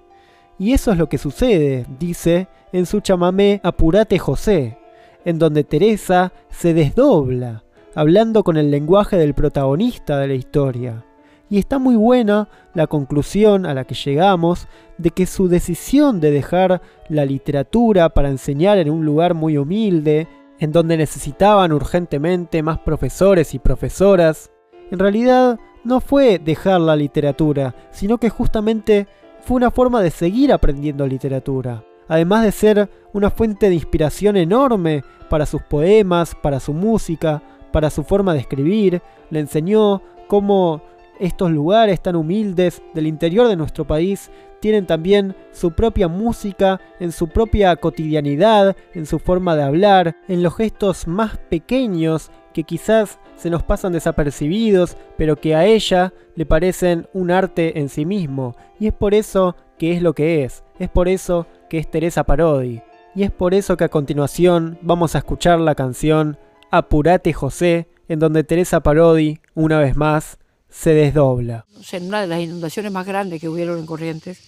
[0.58, 4.78] Y eso es lo que sucede, dice, en su chamamé Apurate José,
[5.24, 7.64] en donde Teresa se desdobla,
[7.96, 11.04] hablando con el lenguaje del protagonista de la historia
[11.52, 16.30] y está muy buena la conclusión a la que llegamos de que su decisión de
[16.30, 16.80] dejar
[17.10, 20.28] la literatura para enseñar en un lugar muy humilde,
[20.60, 24.50] en donde necesitaban urgentemente más profesores y profesoras,
[24.90, 29.06] en realidad no fue dejar la literatura, sino que justamente
[29.42, 35.04] fue una forma de seguir aprendiendo literatura, además de ser una fuente de inspiración enorme
[35.28, 37.42] para sus poemas, para su música,
[37.72, 40.80] para su forma de escribir, le enseñó cómo
[41.22, 47.12] estos lugares tan humildes del interior de nuestro país tienen también su propia música, en
[47.12, 53.20] su propia cotidianidad, en su forma de hablar, en los gestos más pequeños que quizás
[53.36, 58.56] se nos pasan desapercibidos, pero que a ella le parecen un arte en sí mismo.
[58.80, 62.24] Y es por eso que es lo que es, es por eso que es Teresa
[62.24, 62.82] Parodi.
[63.14, 66.36] Y es por eso que a continuación vamos a escuchar la canción
[66.70, 70.38] Apurate José, en donde Teresa Parodi, una vez más,
[70.72, 71.66] se desdobla.
[71.92, 74.38] En una de las inundaciones más grandes que hubieron en Corrientes,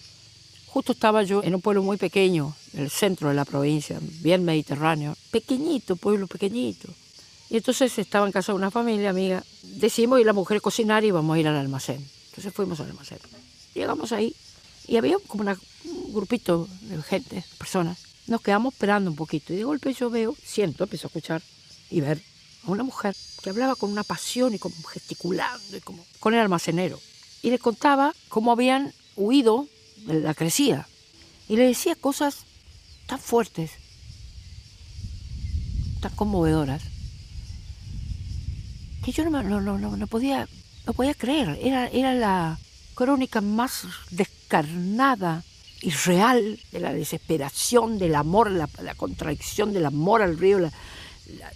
[0.67, 4.45] justo estaba yo en un pueblo muy pequeño, en el centro de la provincia, bien
[4.45, 6.89] mediterráneo, pequeñito, pueblo pequeñito.
[7.51, 9.45] Y entonces estaba en casa de una familia amiga.
[9.63, 12.05] Decidimos ir a la mujer a cocinar y íbamos a ir al almacén.
[12.31, 13.19] Entonces fuimos al almacén.
[13.75, 14.35] Llegamos ahí
[14.89, 17.99] y había como un grupito de gente, personas.
[18.27, 21.43] Nos quedamos esperando un poquito y de golpe yo veo, siento, empiezo a escuchar
[21.91, 22.21] y ver
[22.67, 26.41] a una mujer que hablaba con una pasión y como gesticulando y como con el
[26.41, 26.99] almacenero.
[27.43, 29.69] Y le contaba cómo habían huido
[30.07, 30.89] de la crecida.
[31.49, 32.45] Y le decía cosas
[33.07, 33.73] tan fuertes,
[36.01, 36.83] tan conmovedoras,
[39.05, 40.49] que yo no, podía,
[40.87, 41.59] no podía creer.
[41.61, 42.59] Era, era la
[42.95, 45.45] crónica más descarnada
[45.83, 50.73] y real de la desesperación, del amor, la, la contradicción del amor al río, la,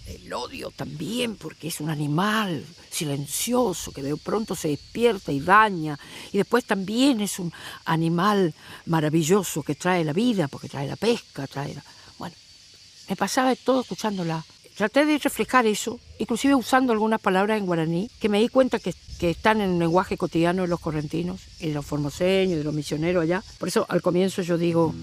[0.07, 5.97] el odio también, porque es un animal silencioso que de pronto se despierta y daña,
[6.31, 7.51] y después también es un
[7.85, 8.53] animal
[8.85, 11.75] maravilloso que trae la vida, porque trae la pesca, trae
[12.17, 12.35] Bueno,
[13.07, 14.43] me pasaba todo escuchándola.
[14.75, 18.93] Traté de reflejar eso, inclusive usando algunas palabras en guaraní, que me di cuenta que,
[19.19, 23.23] están en el lenguaje cotidiano de los correntinos y de los formoseños, de los misioneros
[23.23, 23.43] allá.
[23.57, 24.95] Por eso al comienzo yo digo,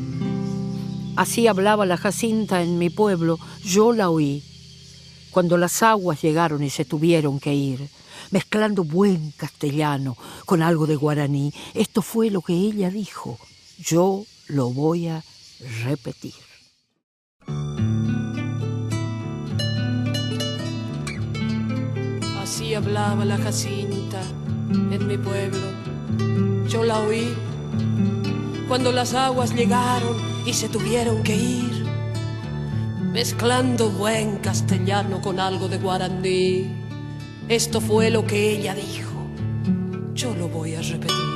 [1.17, 4.43] así hablaba la Jacinta en mi pueblo, yo la oí,
[5.37, 7.91] cuando las aguas llegaron y se tuvieron que ir,
[8.31, 10.17] mezclando buen castellano
[10.47, 11.53] con algo de guaraní.
[11.75, 13.39] Esto fue lo que ella dijo.
[13.77, 15.23] Yo lo voy a
[15.85, 16.33] repetir.
[22.41, 24.23] Así hablaba la Jacinta
[24.91, 26.67] en mi pueblo.
[26.67, 27.35] Yo la oí
[28.69, 30.17] cuando las aguas llegaron
[30.47, 31.86] y se tuvieron que ir
[33.17, 36.67] mezclando buen castellano con algo de guaraní.
[37.49, 39.31] Esto fue lo que ella dijo.
[40.13, 41.36] Yo lo voy a repetir.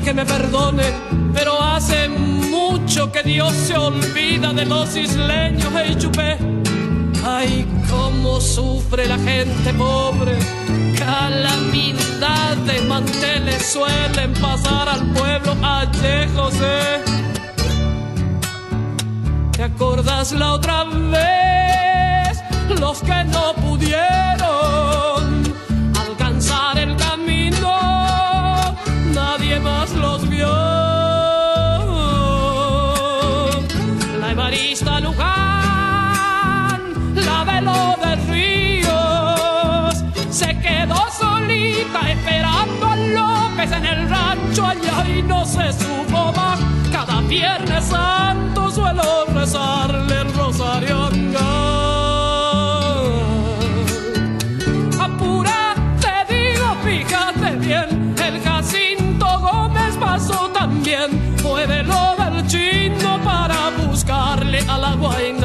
[0.00, 0.84] Que me perdone,
[1.32, 6.38] pero hace mucho que Dios se olvida de los isleños, hey chupé.
[7.24, 10.36] Ay, cómo sufre la gente pobre,
[10.98, 17.02] calamidad de manteles suelen pasar al pueblo, ayer José.
[19.52, 22.40] ¿Te acordas la otra vez?
[22.80, 24.11] Los que no pudieron
[43.52, 46.58] López en el rancho allá y no se supo más.
[46.90, 51.10] Cada viernes santo suelo rezarle el rosario
[54.98, 63.20] Apura, te digo, fíjate bien, el Jacinto Gómez pasó también, fue de lo del chino
[63.22, 65.41] para buscarle a la guaina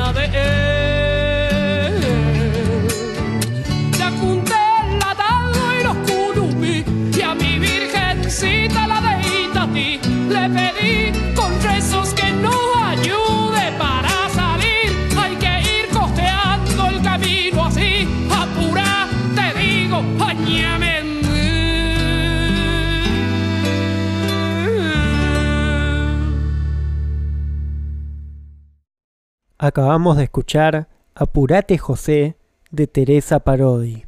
[29.59, 32.37] Acabamos de escuchar Apurate José
[32.69, 34.05] de Teresa Parodi.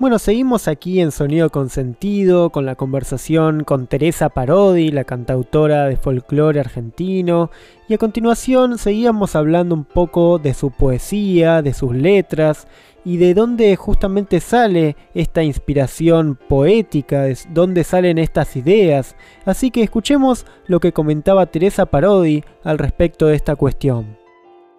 [0.00, 5.84] Bueno, seguimos aquí en Sonido con Sentido, con la conversación con Teresa Parodi, la cantautora
[5.84, 7.52] de folclore argentino,
[7.86, 12.66] y a continuación seguíamos hablando un poco de su poesía, de sus letras,
[13.04, 19.16] y de dónde justamente sale esta inspiración poética, de dónde salen estas ideas.
[19.44, 24.16] Así que escuchemos lo que comentaba Teresa Parodi al respecto de esta cuestión.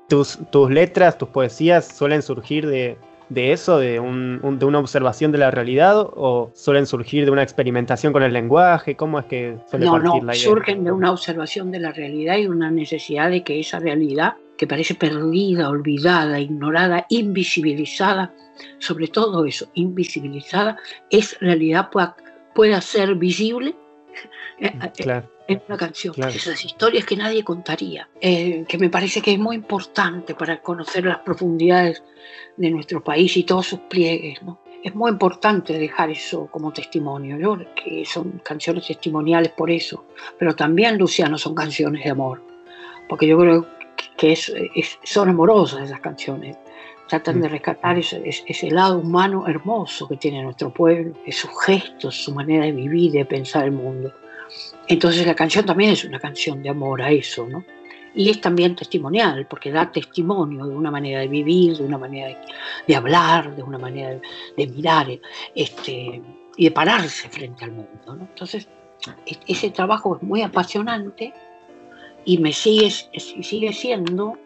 [0.09, 2.97] Tus, tus letras, tus poesías suelen surgir de,
[3.34, 7.43] de eso, de, un, de, una observación de la realidad, o suelen surgir de una
[7.43, 8.95] experimentación con el lenguaje?
[8.95, 10.43] ¿Cómo es que suele no, partir no, la idea?
[10.43, 14.67] surgen de una observación de la realidad y una necesidad de que esa realidad, que
[14.67, 18.34] parece perdida, olvidada, ignorada, invisibilizada,
[18.79, 20.77] sobre todo eso, invisibilizada,
[21.09, 22.15] es realidad pueda,
[22.53, 23.75] pueda ser visible.
[24.59, 26.14] Mm, claro en una canción.
[26.18, 31.06] Esas historias que nadie contaría, eh, que me parece que es muy importante para conocer
[31.06, 32.04] las profundidades
[32.58, 34.41] de nuestro país y todos sus pliegues.
[34.44, 34.60] ¿no?
[34.84, 40.06] Es muy importante dejar eso como testimonio, yo que son canciones testimoniales por eso,
[40.38, 42.41] pero también, Luciano, son canciones de amor,
[43.08, 43.68] porque yo creo
[44.18, 44.52] que es,
[45.04, 46.58] son amorosas esas canciones.
[47.08, 47.52] Tratan de mm.
[47.52, 52.72] rescatar ese, ese, lado humano hermoso que tiene nuestro pueblo, sus gestos, su manera de
[52.72, 54.14] vivir, de pensar el mundo.
[54.88, 57.63] Entonces la canción también es una canción de amor a eso, ¿no?
[58.15, 62.38] Y es también testimonial, porque da testimonio de una manera de vivir, de una manera
[62.88, 64.19] de, hablar, de una manera
[64.55, 65.07] de, mirar
[65.55, 66.21] este,
[66.55, 68.15] y de pararse frente al mundo.
[68.15, 68.21] ¿no?
[68.21, 68.67] Entonces,
[69.47, 71.34] ese trabajo es muy apasionante
[72.23, 74.38] y me sigue, sigue siendo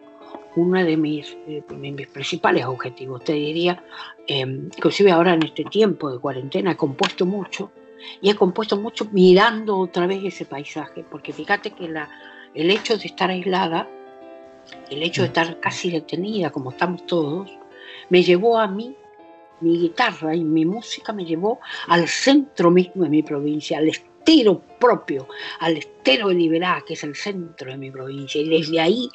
[0.56, 1.36] uno de mis,
[1.70, 3.22] mis principales objetivos.
[3.22, 3.84] Te diría,
[4.26, 7.70] eh, inclusive ahora en este tiempo de cuarentena he compuesto mucho
[8.20, 12.08] y he compuesto mucho mirando otra vez ese paisaje, porque fíjate que la,
[12.54, 13.88] el hecho de estar aislada,
[14.90, 15.30] el hecho de mm.
[15.30, 17.50] estar casi detenida como estamos todos,
[18.08, 18.96] me llevó a mí,
[19.60, 24.62] mi guitarra y mi música me llevó al centro mismo de mi provincia, al estero
[24.78, 25.28] propio,
[25.60, 29.08] al estero de Liberá, que es el centro de mi provincia, y desde ahí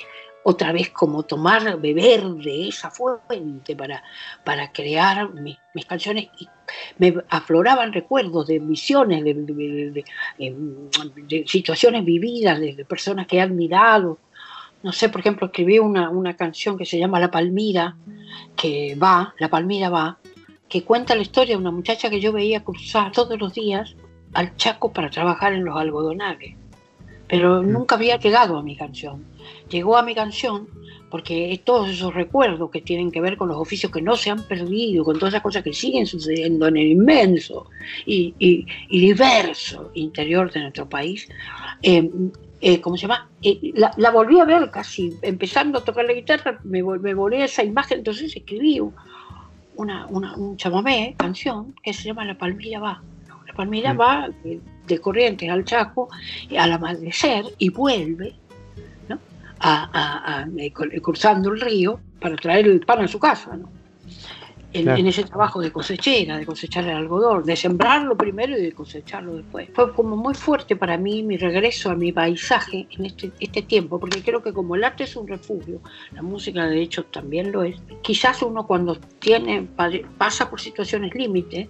[0.43, 4.03] otra vez como tomar, beber de esa fuente para,
[4.43, 6.47] para crear mis, canciones y
[6.97, 10.03] me afloraban recuerdos de visiones, de,
[11.47, 14.19] situaciones vividas, de, personas que he admirado.
[14.83, 17.95] No sé, por ejemplo, escribí una, una canción que se llama La Palmira,
[18.57, 20.17] que va, La Palmira va,
[20.67, 23.95] que cuenta la historia de una muchacha que yo veía cruzar todos los días
[24.33, 26.55] al Chaco para trabajar en los algodonales,
[27.27, 27.71] pero mm.
[27.71, 29.23] nunca había llegado a mi canción
[29.69, 30.67] llegó a mi canción
[31.13, 34.41] porque todos esos recuerdos que tienen que ver con los oficios que no se han
[34.47, 37.67] perdido, con todas esas cosas que siguen sucediendo en el inmenso
[38.03, 41.29] y, diverso interior de nuestro país,
[41.83, 42.09] eh,
[42.61, 43.29] eh, ¿cómo se llama?
[43.43, 47.45] Eh, la, volví a ver casi, empezando a tocar la guitarra, me, me volví a
[47.45, 48.81] esa imagen, entonces escribí
[49.75, 53.03] una, un chamamé, canción, que se llama La Palmilla va.
[53.45, 53.99] La Palmilla mm.
[53.99, 54.29] va
[54.87, 56.09] de Corrientes al Chaco
[56.57, 58.33] al amanecer y vuelve
[59.63, 63.69] a, eh, cruzando el río para traer el pan a su casa, ¿no?
[64.75, 69.35] En, ese trabajo de cosechera, de cosechar el algodón, de sembrarlo primero y de cosecharlo
[69.35, 69.69] después.
[69.71, 73.99] Fue como muy fuerte para mí mi regreso a mi paisaje en este, este tiempo,
[73.99, 75.79] porque creo que como el arte es un refugio,
[76.11, 79.67] la música de hecho también lo es, quizás uno cuando tiene,
[80.17, 81.69] pasa por situaciones límite,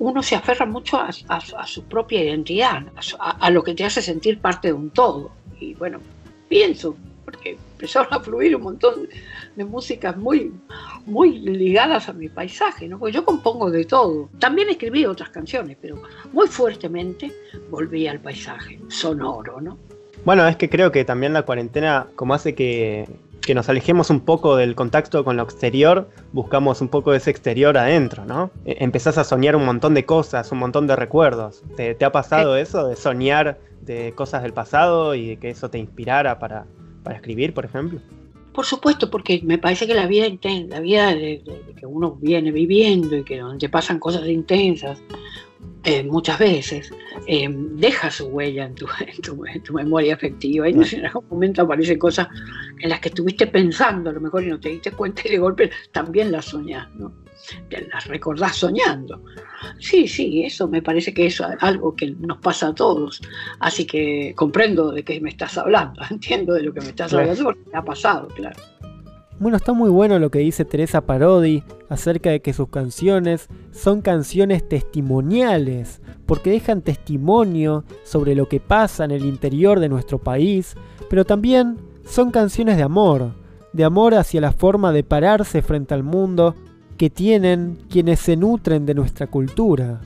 [0.00, 2.82] uno se aferra mucho a, su propia identidad,
[3.18, 5.30] a lo que te hace sentir parte de un todo.
[5.60, 6.00] Y bueno,
[6.48, 6.96] pienso
[7.30, 9.08] porque empezaron a fluir un montón
[9.56, 10.52] de músicas muy,
[11.06, 12.98] muy ligadas a mi paisaje, ¿no?
[12.98, 14.28] Porque yo compongo de todo.
[14.38, 16.02] También escribí otras canciones, pero
[16.32, 17.32] muy fuertemente
[17.70, 19.78] volví al paisaje sonoro, ¿no?
[20.24, 23.08] Bueno, es que creo que también la cuarentena, como hace que,
[23.40, 27.30] que nos alejemos un poco del contacto con lo exterior, buscamos un poco de ese
[27.30, 28.50] exterior adentro, ¿no?
[28.66, 31.62] E, empezás a soñar un montón de cosas, un montón de recuerdos.
[31.76, 35.70] ¿Te, te ha pasado eso de soñar de cosas del pasado y de que eso
[35.70, 36.66] te inspirara para,
[37.02, 38.00] para escribir, por ejemplo?
[38.52, 41.42] Por supuesto, porque me parece que la vida intensa, la vida de,
[41.76, 45.02] que uno viene viviendo y que donde pasan cosas intensas,
[45.84, 46.92] eh, muchas veces,
[47.26, 48.86] eh, deja su huella en tu,
[49.72, 50.68] memoria afectiva.
[50.68, 52.28] Y en algún momento aparecen cosas
[52.80, 55.38] en las que estuviste pensando, a lo mejor y no te diste cuenta y de
[55.38, 57.12] golpe también las soñás, ¿no?
[57.70, 59.22] Las recordás soñando.
[59.78, 63.20] Sí, sí, eso me parece que es algo que nos pasa a todos.
[63.58, 67.44] Así que comprendo de qué me estás hablando, entiendo de lo que me estás hablando
[67.44, 68.60] porque me ha pasado, claro.
[69.40, 74.02] Bueno, está muy bueno lo que dice Teresa Parodi acerca de que sus canciones son
[74.02, 80.76] canciones testimoniales, porque dejan testimonio sobre lo que pasa en el interior de nuestro país,
[81.08, 83.32] pero también son canciones de amor,
[83.72, 86.54] de amor hacia la forma de pararse frente al mundo
[87.00, 90.02] que tienen quienes se nutren de nuestra cultura.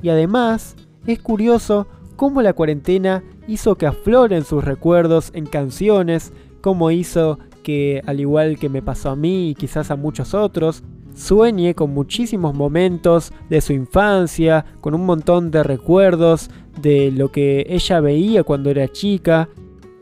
[0.00, 0.76] Y además,
[1.06, 1.86] es curioso
[2.16, 6.32] cómo la cuarentena hizo que afloren sus recuerdos en canciones,
[6.62, 10.84] como hizo que, al igual que me pasó a mí y quizás a muchos otros,
[11.14, 16.48] sueñe con muchísimos momentos de su infancia, con un montón de recuerdos
[16.80, 19.50] de lo que ella veía cuando era chica.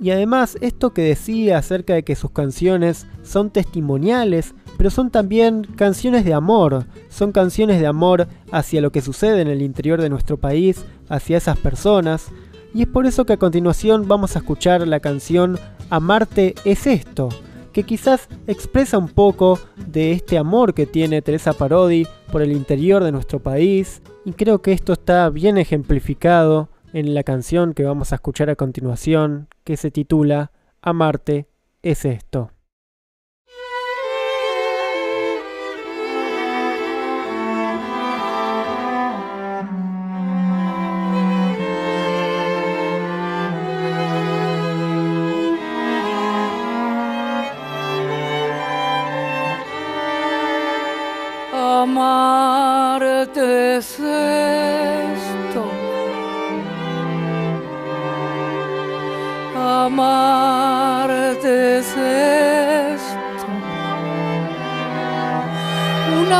[0.01, 5.65] Y además esto que decía acerca de que sus canciones son testimoniales, pero son también
[5.77, 10.11] canciones de amor, son canciones de amor hacia lo que sucede en el interior de
[10.11, 12.29] nuestro país, hacia esas personas.
[12.75, 15.59] Y es por eso que a continuación vamos a escuchar la canción
[15.89, 17.29] Amarte es esto,
[17.73, 23.05] que quizás expresa un poco de este amor que tiene Teresa Parodi por el interior
[23.05, 28.13] de nuestro país, y creo que esto está bien ejemplificado en la canción que vamos
[28.13, 30.51] a escuchar a continuación, que se titula
[30.83, 31.47] Amarte
[31.83, 32.56] es esto.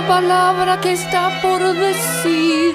[0.07, 2.75] Palabra que está por decir,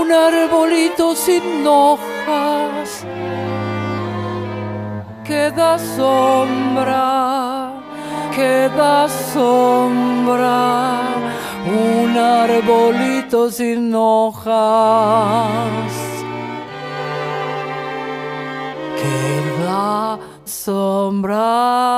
[0.00, 3.06] un arbolito sin hojas
[5.24, 7.72] queda sombra,
[8.34, 11.00] queda sombra
[11.66, 14.52] un arbolito sin hojas
[19.00, 21.92] que da sombra.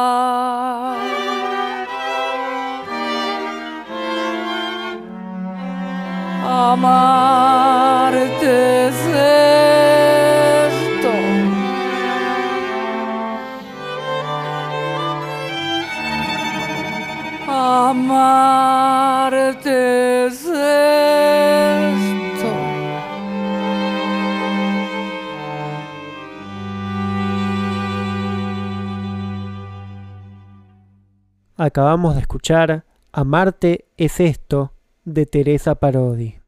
[6.57, 8.47] Amarte
[8.87, 8.95] es
[10.67, 11.11] esto.
[17.49, 18.67] Amarte
[20.27, 20.61] es esto.
[31.57, 34.73] Acabamos de escuchar Amarte es esto
[35.05, 36.44] de Teresa Parodi.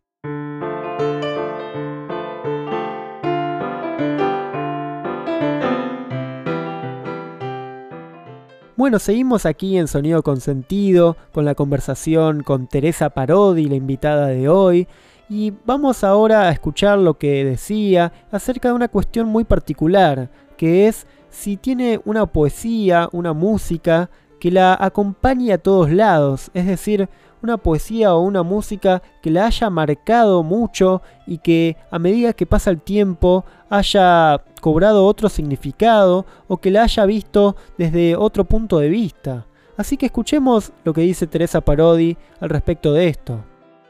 [8.86, 14.28] Bueno, seguimos aquí en Sonido con Sentido, con la conversación con Teresa Parodi, la invitada
[14.28, 14.86] de hoy,
[15.28, 20.86] y vamos ahora a escuchar lo que decía acerca de una cuestión muy particular, que
[20.86, 24.08] es si tiene una poesía, una música
[24.38, 27.08] que la acompañe a todos lados, es decir,
[27.42, 32.46] una poesía o una música que la haya marcado mucho y que a medida que
[32.46, 38.80] pasa el tiempo haya cobrado otro significado o que la haya visto desde otro punto
[38.80, 39.46] de vista.
[39.76, 43.44] Así que escuchemos lo que dice Teresa Parodi al respecto de esto.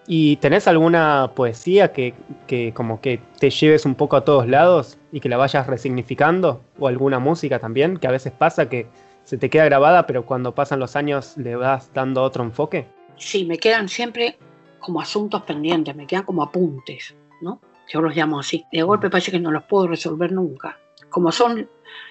[0.06, 2.12] ¿Y tenés alguna poesía que,
[2.46, 6.60] que como que te lleves un poco a todos lados y que la vayas resignificando?
[6.78, 7.96] ¿O alguna música también?
[7.96, 8.86] Que a veces pasa que
[9.24, 12.86] se te queda grabada, pero cuando pasan los años le vas dando otro enfoque.
[13.16, 14.36] Sí, me quedan siempre
[14.80, 17.62] como asuntos pendientes, me quedan como apuntes, ¿no?
[17.88, 18.64] Yo los llamo así.
[18.72, 20.78] De golpe parece que no los puedo resolver nunca.
[21.08, 21.68] Como son,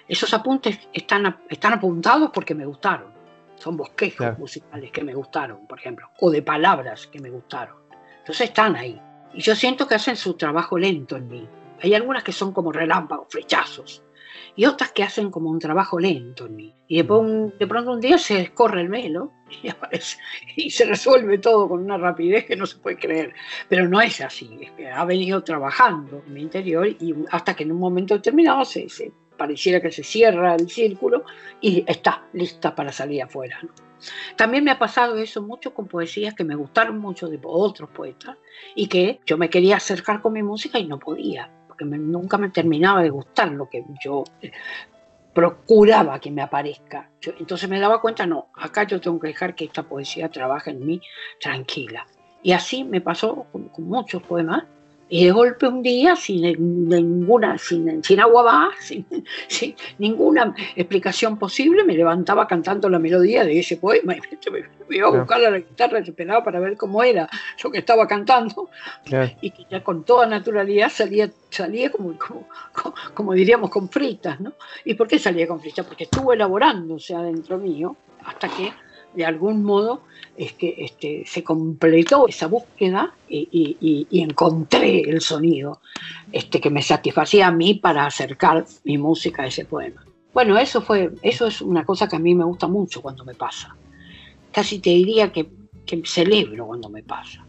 [0.07, 3.13] esos apuntes están, están apuntados porque me gustaron.
[3.57, 4.37] Son bosquejos Claro.
[4.37, 7.77] musicales que me gustaron, por ejemplo, o de palabras que me gustaron.
[8.19, 9.01] Entonces están ahí.
[9.33, 11.47] Y yo siento que hacen su trabajo lento en mí.
[11.81, 14.01] Hay algunas que son como relámpagos, flechazos.
[14.55, 16.73] Y otras que hacen como un trabajo lento en mí.
[16.87, 19.31] Y después un- de pronto un día se escorre el velo
[19.63, 20.17] y aparece
[20.55, 23.33] y se resuelve todo con una rapidez que no se puede creer.
[23.67, 27.63] Pero no es así, es que ha venido trabajando en mi interior y hasta que
[27.63, 31.25] en un momento determinado se, se pareciera que se cierra el círculo
[31.59, 33.59] y está lista para salir afuera.
[33.61, 33.69] ¿no?
[34.35, 38.37] También me ha pasado eso mucho con poesías que me gustaron mucho de otros poetas
[38.75, 42.49] y que yo me quería acercar con mi música y no podía, porque nunca me
[42.49, 44.23] terminaba de gustar lo que yo
[45.33, 47.09] procuraba que me aparezca.
[47.21, 50.71] Yo- entonces me daba cuenta, no, acá yo tengo que dejar que esta poesía trabaje
[50.71, 51.01] en mí
[51.39, 52.05] tranquila.
[52.41, 54.63] Y así me pasó con, con muchos poemas.
[55.07, 56.41] Y de golpe un día, sin
[56.89, 59.05] ninguna, sin, sin agua va, sin,
[59.47, 64.95] sin ninguna explicación posible, me levantaba cantando la melodía de ese poema y me, me
[64.97, 67.29] iba a buscar a la guitarra desesperada para ver cómo era
[67.63, 68.69] lo que estaba cantando
[69.41, 74.39] y que ya con toda naturalidad salía, salía como, como, como, como diríamos con fritas,
[74.39, 74.53] ¿no?
[74.83, 75.85] ¿Y por qué salía con fritas?
[75.85, 77.95] Porque estuvo elaborándose adentro mío
[78.25, 78.73] hasta que
[79.15, 80.01] de algún modo
[80.37, 85.79] es que este, se completó esa búsqueda y, encontré el sonido
[86.31, 90.05] este, que me satisfacía a mí para acercar mi música a ese poema.
[90.33, 93.33] Bueno, eso, fue, eso es una cosa que a mí me gusta mucho cuando me
[93.33, 93.75] pasa.
[94.51, 95.49] Casi te diría que
[95.85, 97.45] que celebro cuando me pasa,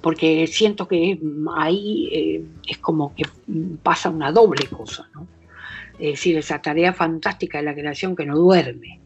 [0.00, 1.20] porque siento que
[1.56, 3.24] ahí eh, es como que
[3.82, 5.26] pasa una doble cosa, ¿no?
[5.98, 9.00] Es decir, esa tarea fantástica de la creación que no duerme,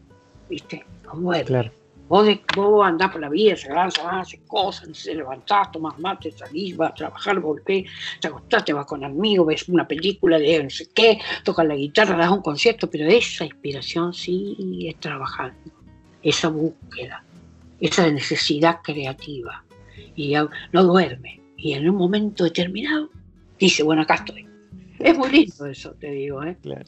[0.49, 0.85] ¿viste?
[1.03, 1.71] No duerme.
[2.07, 6.77] Vos, vos andás por la vida, se vas, haces cosas, te levantás, tomás mate, salís,
[6.77, 7.89] vas a trabajar, volvés,
[8.21, 11.75] te acostás, te vas con amigos, ves una película de no sé qué, tocas la
[11.75, 15.71] guitarra, das un concierto, pero esa inspiración sí es trabajando,
[16.21, 17.23] esa búsqueda,
[17.79, 19.63] esa necesidad creativa.
[20.15, 20.33] Y
[20.71, 21.41] no duerme.
[21.57, 23.09] Y en un momento determinado
[23.57, 24.47] dice, bueno, acá estoy.
[24.99, 26.57] Es muy lindo eso, te digo, ¿eh?
[26.61, 26.85] Claro.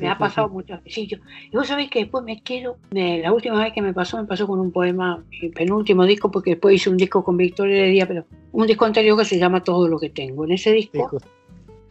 [0.00, 0.80] Me ha pasado veces.
[0.86, 1.18] Sí, yo-
[1.50, 2.76] y vos sabés que después me quedo.
[2.92, 6.30] me- la última vez que me pasó, me pasó con un poema, el penúltimo disco,
[6.30, 9.62] porque después hice un disco con Victoria Heredia, pero un disco anterior que se llama
[9.62, 10.44] Todo lo que tengo.
[10.44, 11.28] En ese disco, justo.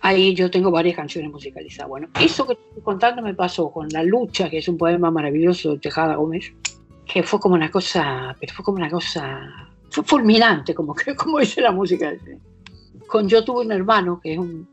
[0.01, 1.89] ahí yo tengo varias canciones musicalizadas.
[1.89, 5.11] Bueno, eso que te estoy contando me pasó con La Lucha, que es un poema
[5.11, 6.51] maravilloso de Tejada Gómez,
[7.05, 11.39] que fue como una cosa, pero fue como una cosa, fue fulminante, como, que, como
[11.39, 12.11] dice la música.
[13.07, 14.67] Con Yo tuve un hermano, que es un-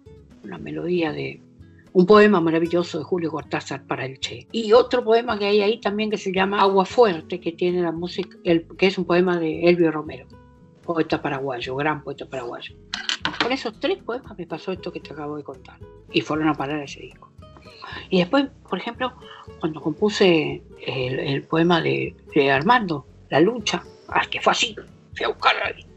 [0.44, 1.40] una melodía de
[1.98, 4.46] un poema maravilloso de Julio Cortázar para el Che.
[4.52, 7.90] Y otro poema que hay ahí también que se llama Agua Fuerte, que tiene la
[7.90, 10.28] música, el, que es un poema de Elvio Romero,
[10.84, 12.76] poeta paraguayo, gran poeta paraguayo.
[13.42, 15.76] Con esos tres poemas me pasó esto que te acabo de contar.
[16.12, 17.32] Y fueron a parar a ese disco.
[18.10, 19.14] Y después, por ejemplo,
[19.58, 22.14] cuando compuse el, poema de,
[22.48, 23.82] Armando, La lucha,
[24.30, 24.76] que fue así,
[25.16, 25.87] fui a buscar la guitarra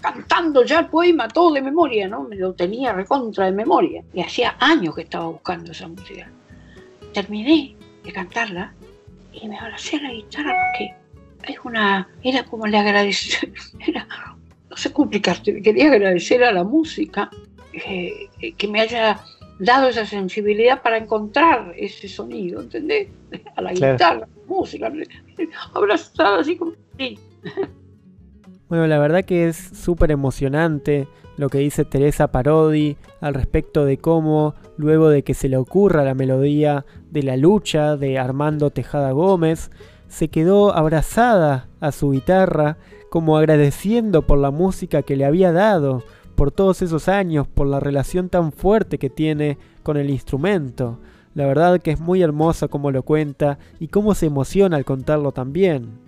[0.00, 2.24] cantando ya el poema todo de memoria, ¿no?
[2.24, 4.02] Me lo tenía recontra de memoria.
[4.12, 6.30] Y hacía años que estaba buscando esa música.
[7.12, 8.74] Terminé de cantarla
[9.32, 10.94] y me abracé a la guitarra porque
[11.52, 13.52] es una, era como le agradecer,
[13.86, 14.06] era,
[14.70, 17.30] no sé cómo explicarte, quería agradecer a la música
[17.72, 19.20] eh, eh, que me haya
[19.58, 23.08] dado esa sensibilidad para encontrar ese sonido, ¿entendés?
[23.56, 23.94] A la Claro.
[23.94, 24.92] guitarra, música,
[25.74, 26.72] abrazada así como...
[26.98, 27.18] sí.
[28.68, 31.06] Bueno, la verdad que es súper emocionante
[31.36, 36.02] lo que dice Teresa Parodi al respecto de cómo, luego de que se le ocurra
[36.02, 39.70] la melodía de la lucha de Armando Tejada Gómez,
[40.08, 42.76] se quedó abrazada a su guitarra,
[43.08, 46.02] como agradeciendo por la música que le había dado,
[46.34, 50.98] por todos esos años, por la relación tan fuerte que tiene con el instrumento.
[51.34, 55.30] La verdad que es muy hermoso como lo cuenta y cómo se emociona al contarlo
[55.32, 56.00] también.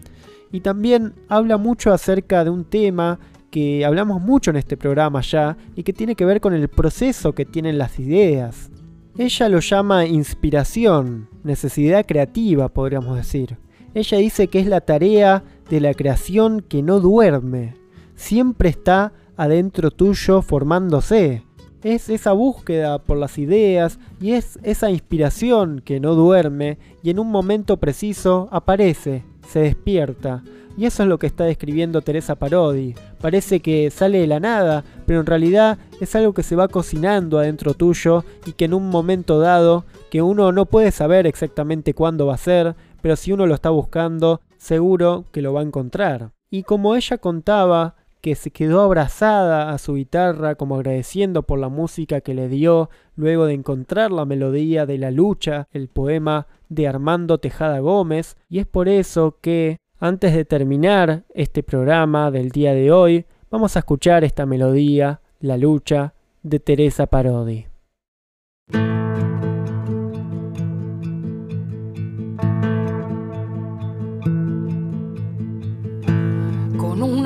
[0.53, 3.19] Y también habla mucho acerca de un tema
[3.51, 7.35] que hablamos mucho en este programa ya y que tiene que ver con el proceso
[7.35, 8.71] que tienen las ideas.
[9.17, 13.57] Ella lo llama inspiración, necesidad creativa, podríamos decir.
[13.95, 17.75] Ella dice que es la tarea de la creación que no duerme,
[18.15, 21.45] siempre está adentro tuyo formándose.
[21.83, 27.21] Es esa búsqueda por las ideas y es esa inspiración que no duerme y en
[27.21, 30.43] un momento preciso aparece, se despierta.
[30.77, 32.95] Y eso es lo que está describiendo Teresa Parodi.
[33.21, 37.39] Parece que sale de la nada, pero en realidad es algo que se va cocinando
[37.41, 42.27] adentro tuyo y que en un momento dado, que uno no puede saber exactamente cuándo
[42.27, 46.31] va a ser, pero si uno lo está buscando, seguro que lo va a encontrar.
[46.49, 51.69] Y como ella contaba, que se quedó abrazada a su guitarra como agradeciendo por la
[51.69, 56.89] música que le dio luego de encontrar la melodía de la lucha, el poema de
[56.89, 62.75] Armando Tejada Gómez, y es por eso que antes de terminar este programa del día
[62.75, 67.67] de hoy, vamos a escuchar esta melodía, La lucha, de Teresa Parodi.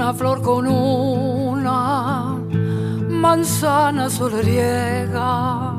[0.02, 2.36] Una flor, con una
[3.08, 5.78] manzana solariega,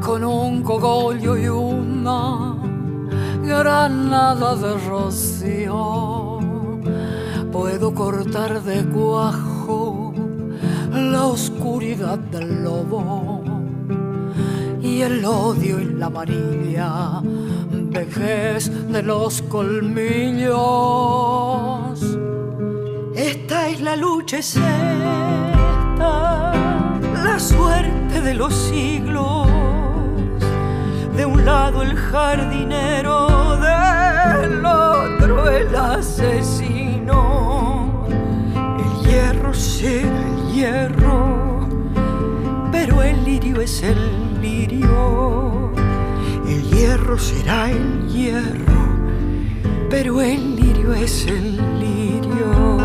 [0.00, 2.54] con un cogollo y una
[3.42, 6.38] granada de rocío.
[7.50, 10.14] Puedo cortar de cuajo
[10.92, 13.42] la oscuridad del lobo
[14.80, 17.22] y el odio y la amarilla
[17.90, 20.50] vejez de los colmillos.
[23.20, 24.56] Esta es la lucha, es
[27.22, 29.46] la suerte de los siglos.
[31.14, 37.18] De un lado el jardinero, del otro el asesino.
[38.78, 41.68] El hierro será el hierro,
[42.72, 45.70] pero el lirio es el lirio.
[46.48, 48.88] El hierro será el hierro,
[49.90, 52.79] pero el lirio es el lirio.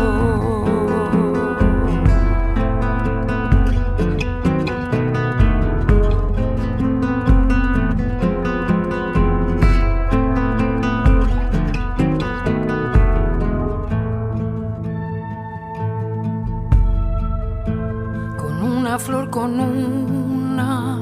[19.36, 20.96] Con una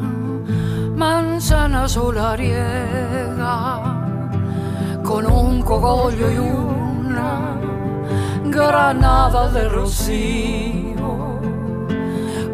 [0.96, 3.38] manzana solariega,
[5.04, 7.60] con un cogollo y una
[8.46, 11.38] granada de rocío.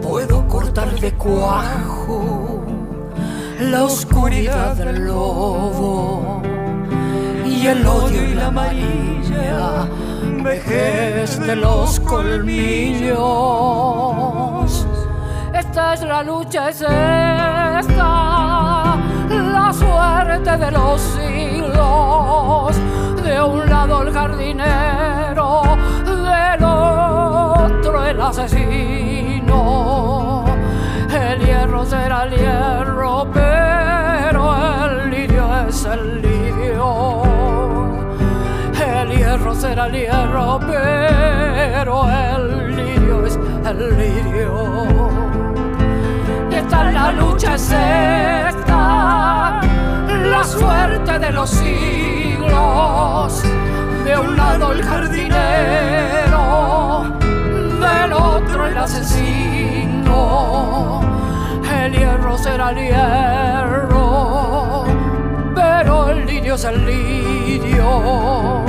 [0.02, 2.62] Puedo cortar de cuajo
[3.58, 6.42] la oscuridad del lobo
[7.46, 9.88] y el odio y la amarilla
[10.44, 13.20] vejez de los colmillos.
[15.70, 17.86] Esta es la lucha, es esta
[19.30, 22.76] la suerte de los siglos.
[23.22, 25.62] De un lado el jardinero,
[26.04, 29.54] del otro el asesino.
[31.08, 34.56] El hierro será el hierro, pero
[34.86, 37.22] el lirio es el lirio
[38.80, 45.29] el hierro será el hierro, pero el lirio es el lirio.
[46.70, 49.60] Esta es la lucha, es esta,
[50.06, 53.42] la suerte de los siglos.
[54.04, 55.32] De un lado el jardinero,
[57.80, 60.20] del otro el asesino.
[61.82, 64.84] El hierro será el hierro,
[65.56, 68.64] pero el lirio es el lirio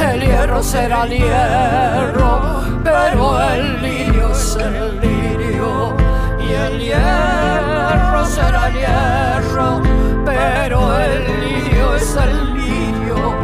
[0.00, 5.13] el hierro será el hierro, pero el lirio es el lirio.
[6.94, 9.82] Hierro será hierro,
[10.24, 13.36] pero el lirio es el lirio.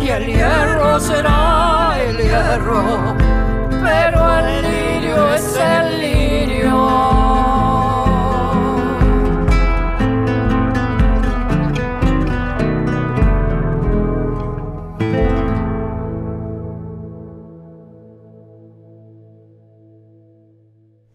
[0.00, 3.16] Y el hierro será el hierro,
[3.82, 6.29] pero el lirio es el lirio.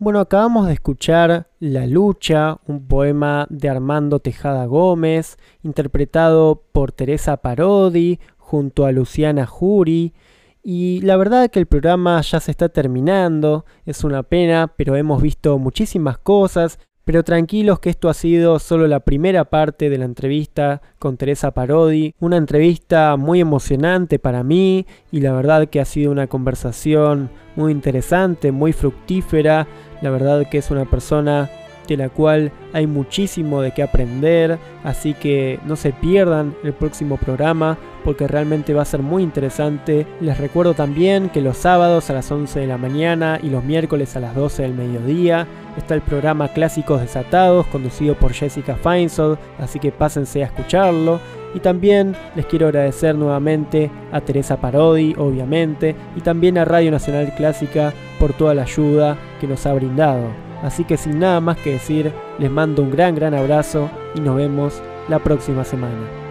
[0.05, 7.37] Bueno, acabamos de escuchar La lucha, un poema de Armando Tejada Gómez, interpretado por Teresa
[7.37, 10.13] Parodi junto a Luciana Jury.
[10.61, 15.23] Y la verdad que el programa ya se está terminando, es una pena, pero hemos
[15.23, 16.77] visto muchísimas cosas.
[17.05, 21.51] Pero tranquilos que esto ha sido solo la primera parte de la entrevista con Teresa
[21.51, 27.29] Parodi, una entrevista muy emocionante para mí y la verdad que ha sido una conversación
[27.55, 29.67] muy interesante, muy fructífera,
[30.01, 31.49] la verdad que es una persona
[31.88, 37.17] de la cual hay muchísimo de qué aprender, así que no se pierdan el próximo
[37.17, 40.05] programa porque realmente va a ser muy interesante.
[40.21, 44.15] Les recuerdo también que los sábados a las 11 de la mañana y los miércoles
[44.15, 49.79] a las 12 del mediodía está el programa Clásicos Desatados conducido por Jessica Feinsold, así
[49.79, 51.19] que pásense a escucharlo.
[51.55, 57.33] Y también les quiero agradecer nuevamente a Teresa Parodi, obviamente, y también a Radio Nacional
[57.36, 60.44] Clásica por toda la ayuda que nos ha brindado.
[60.63, 64.35] Así que sin nada más que decir, les mando un gran, gran abrazo y nos
[64.35, 66.24] vemos la próxima semana.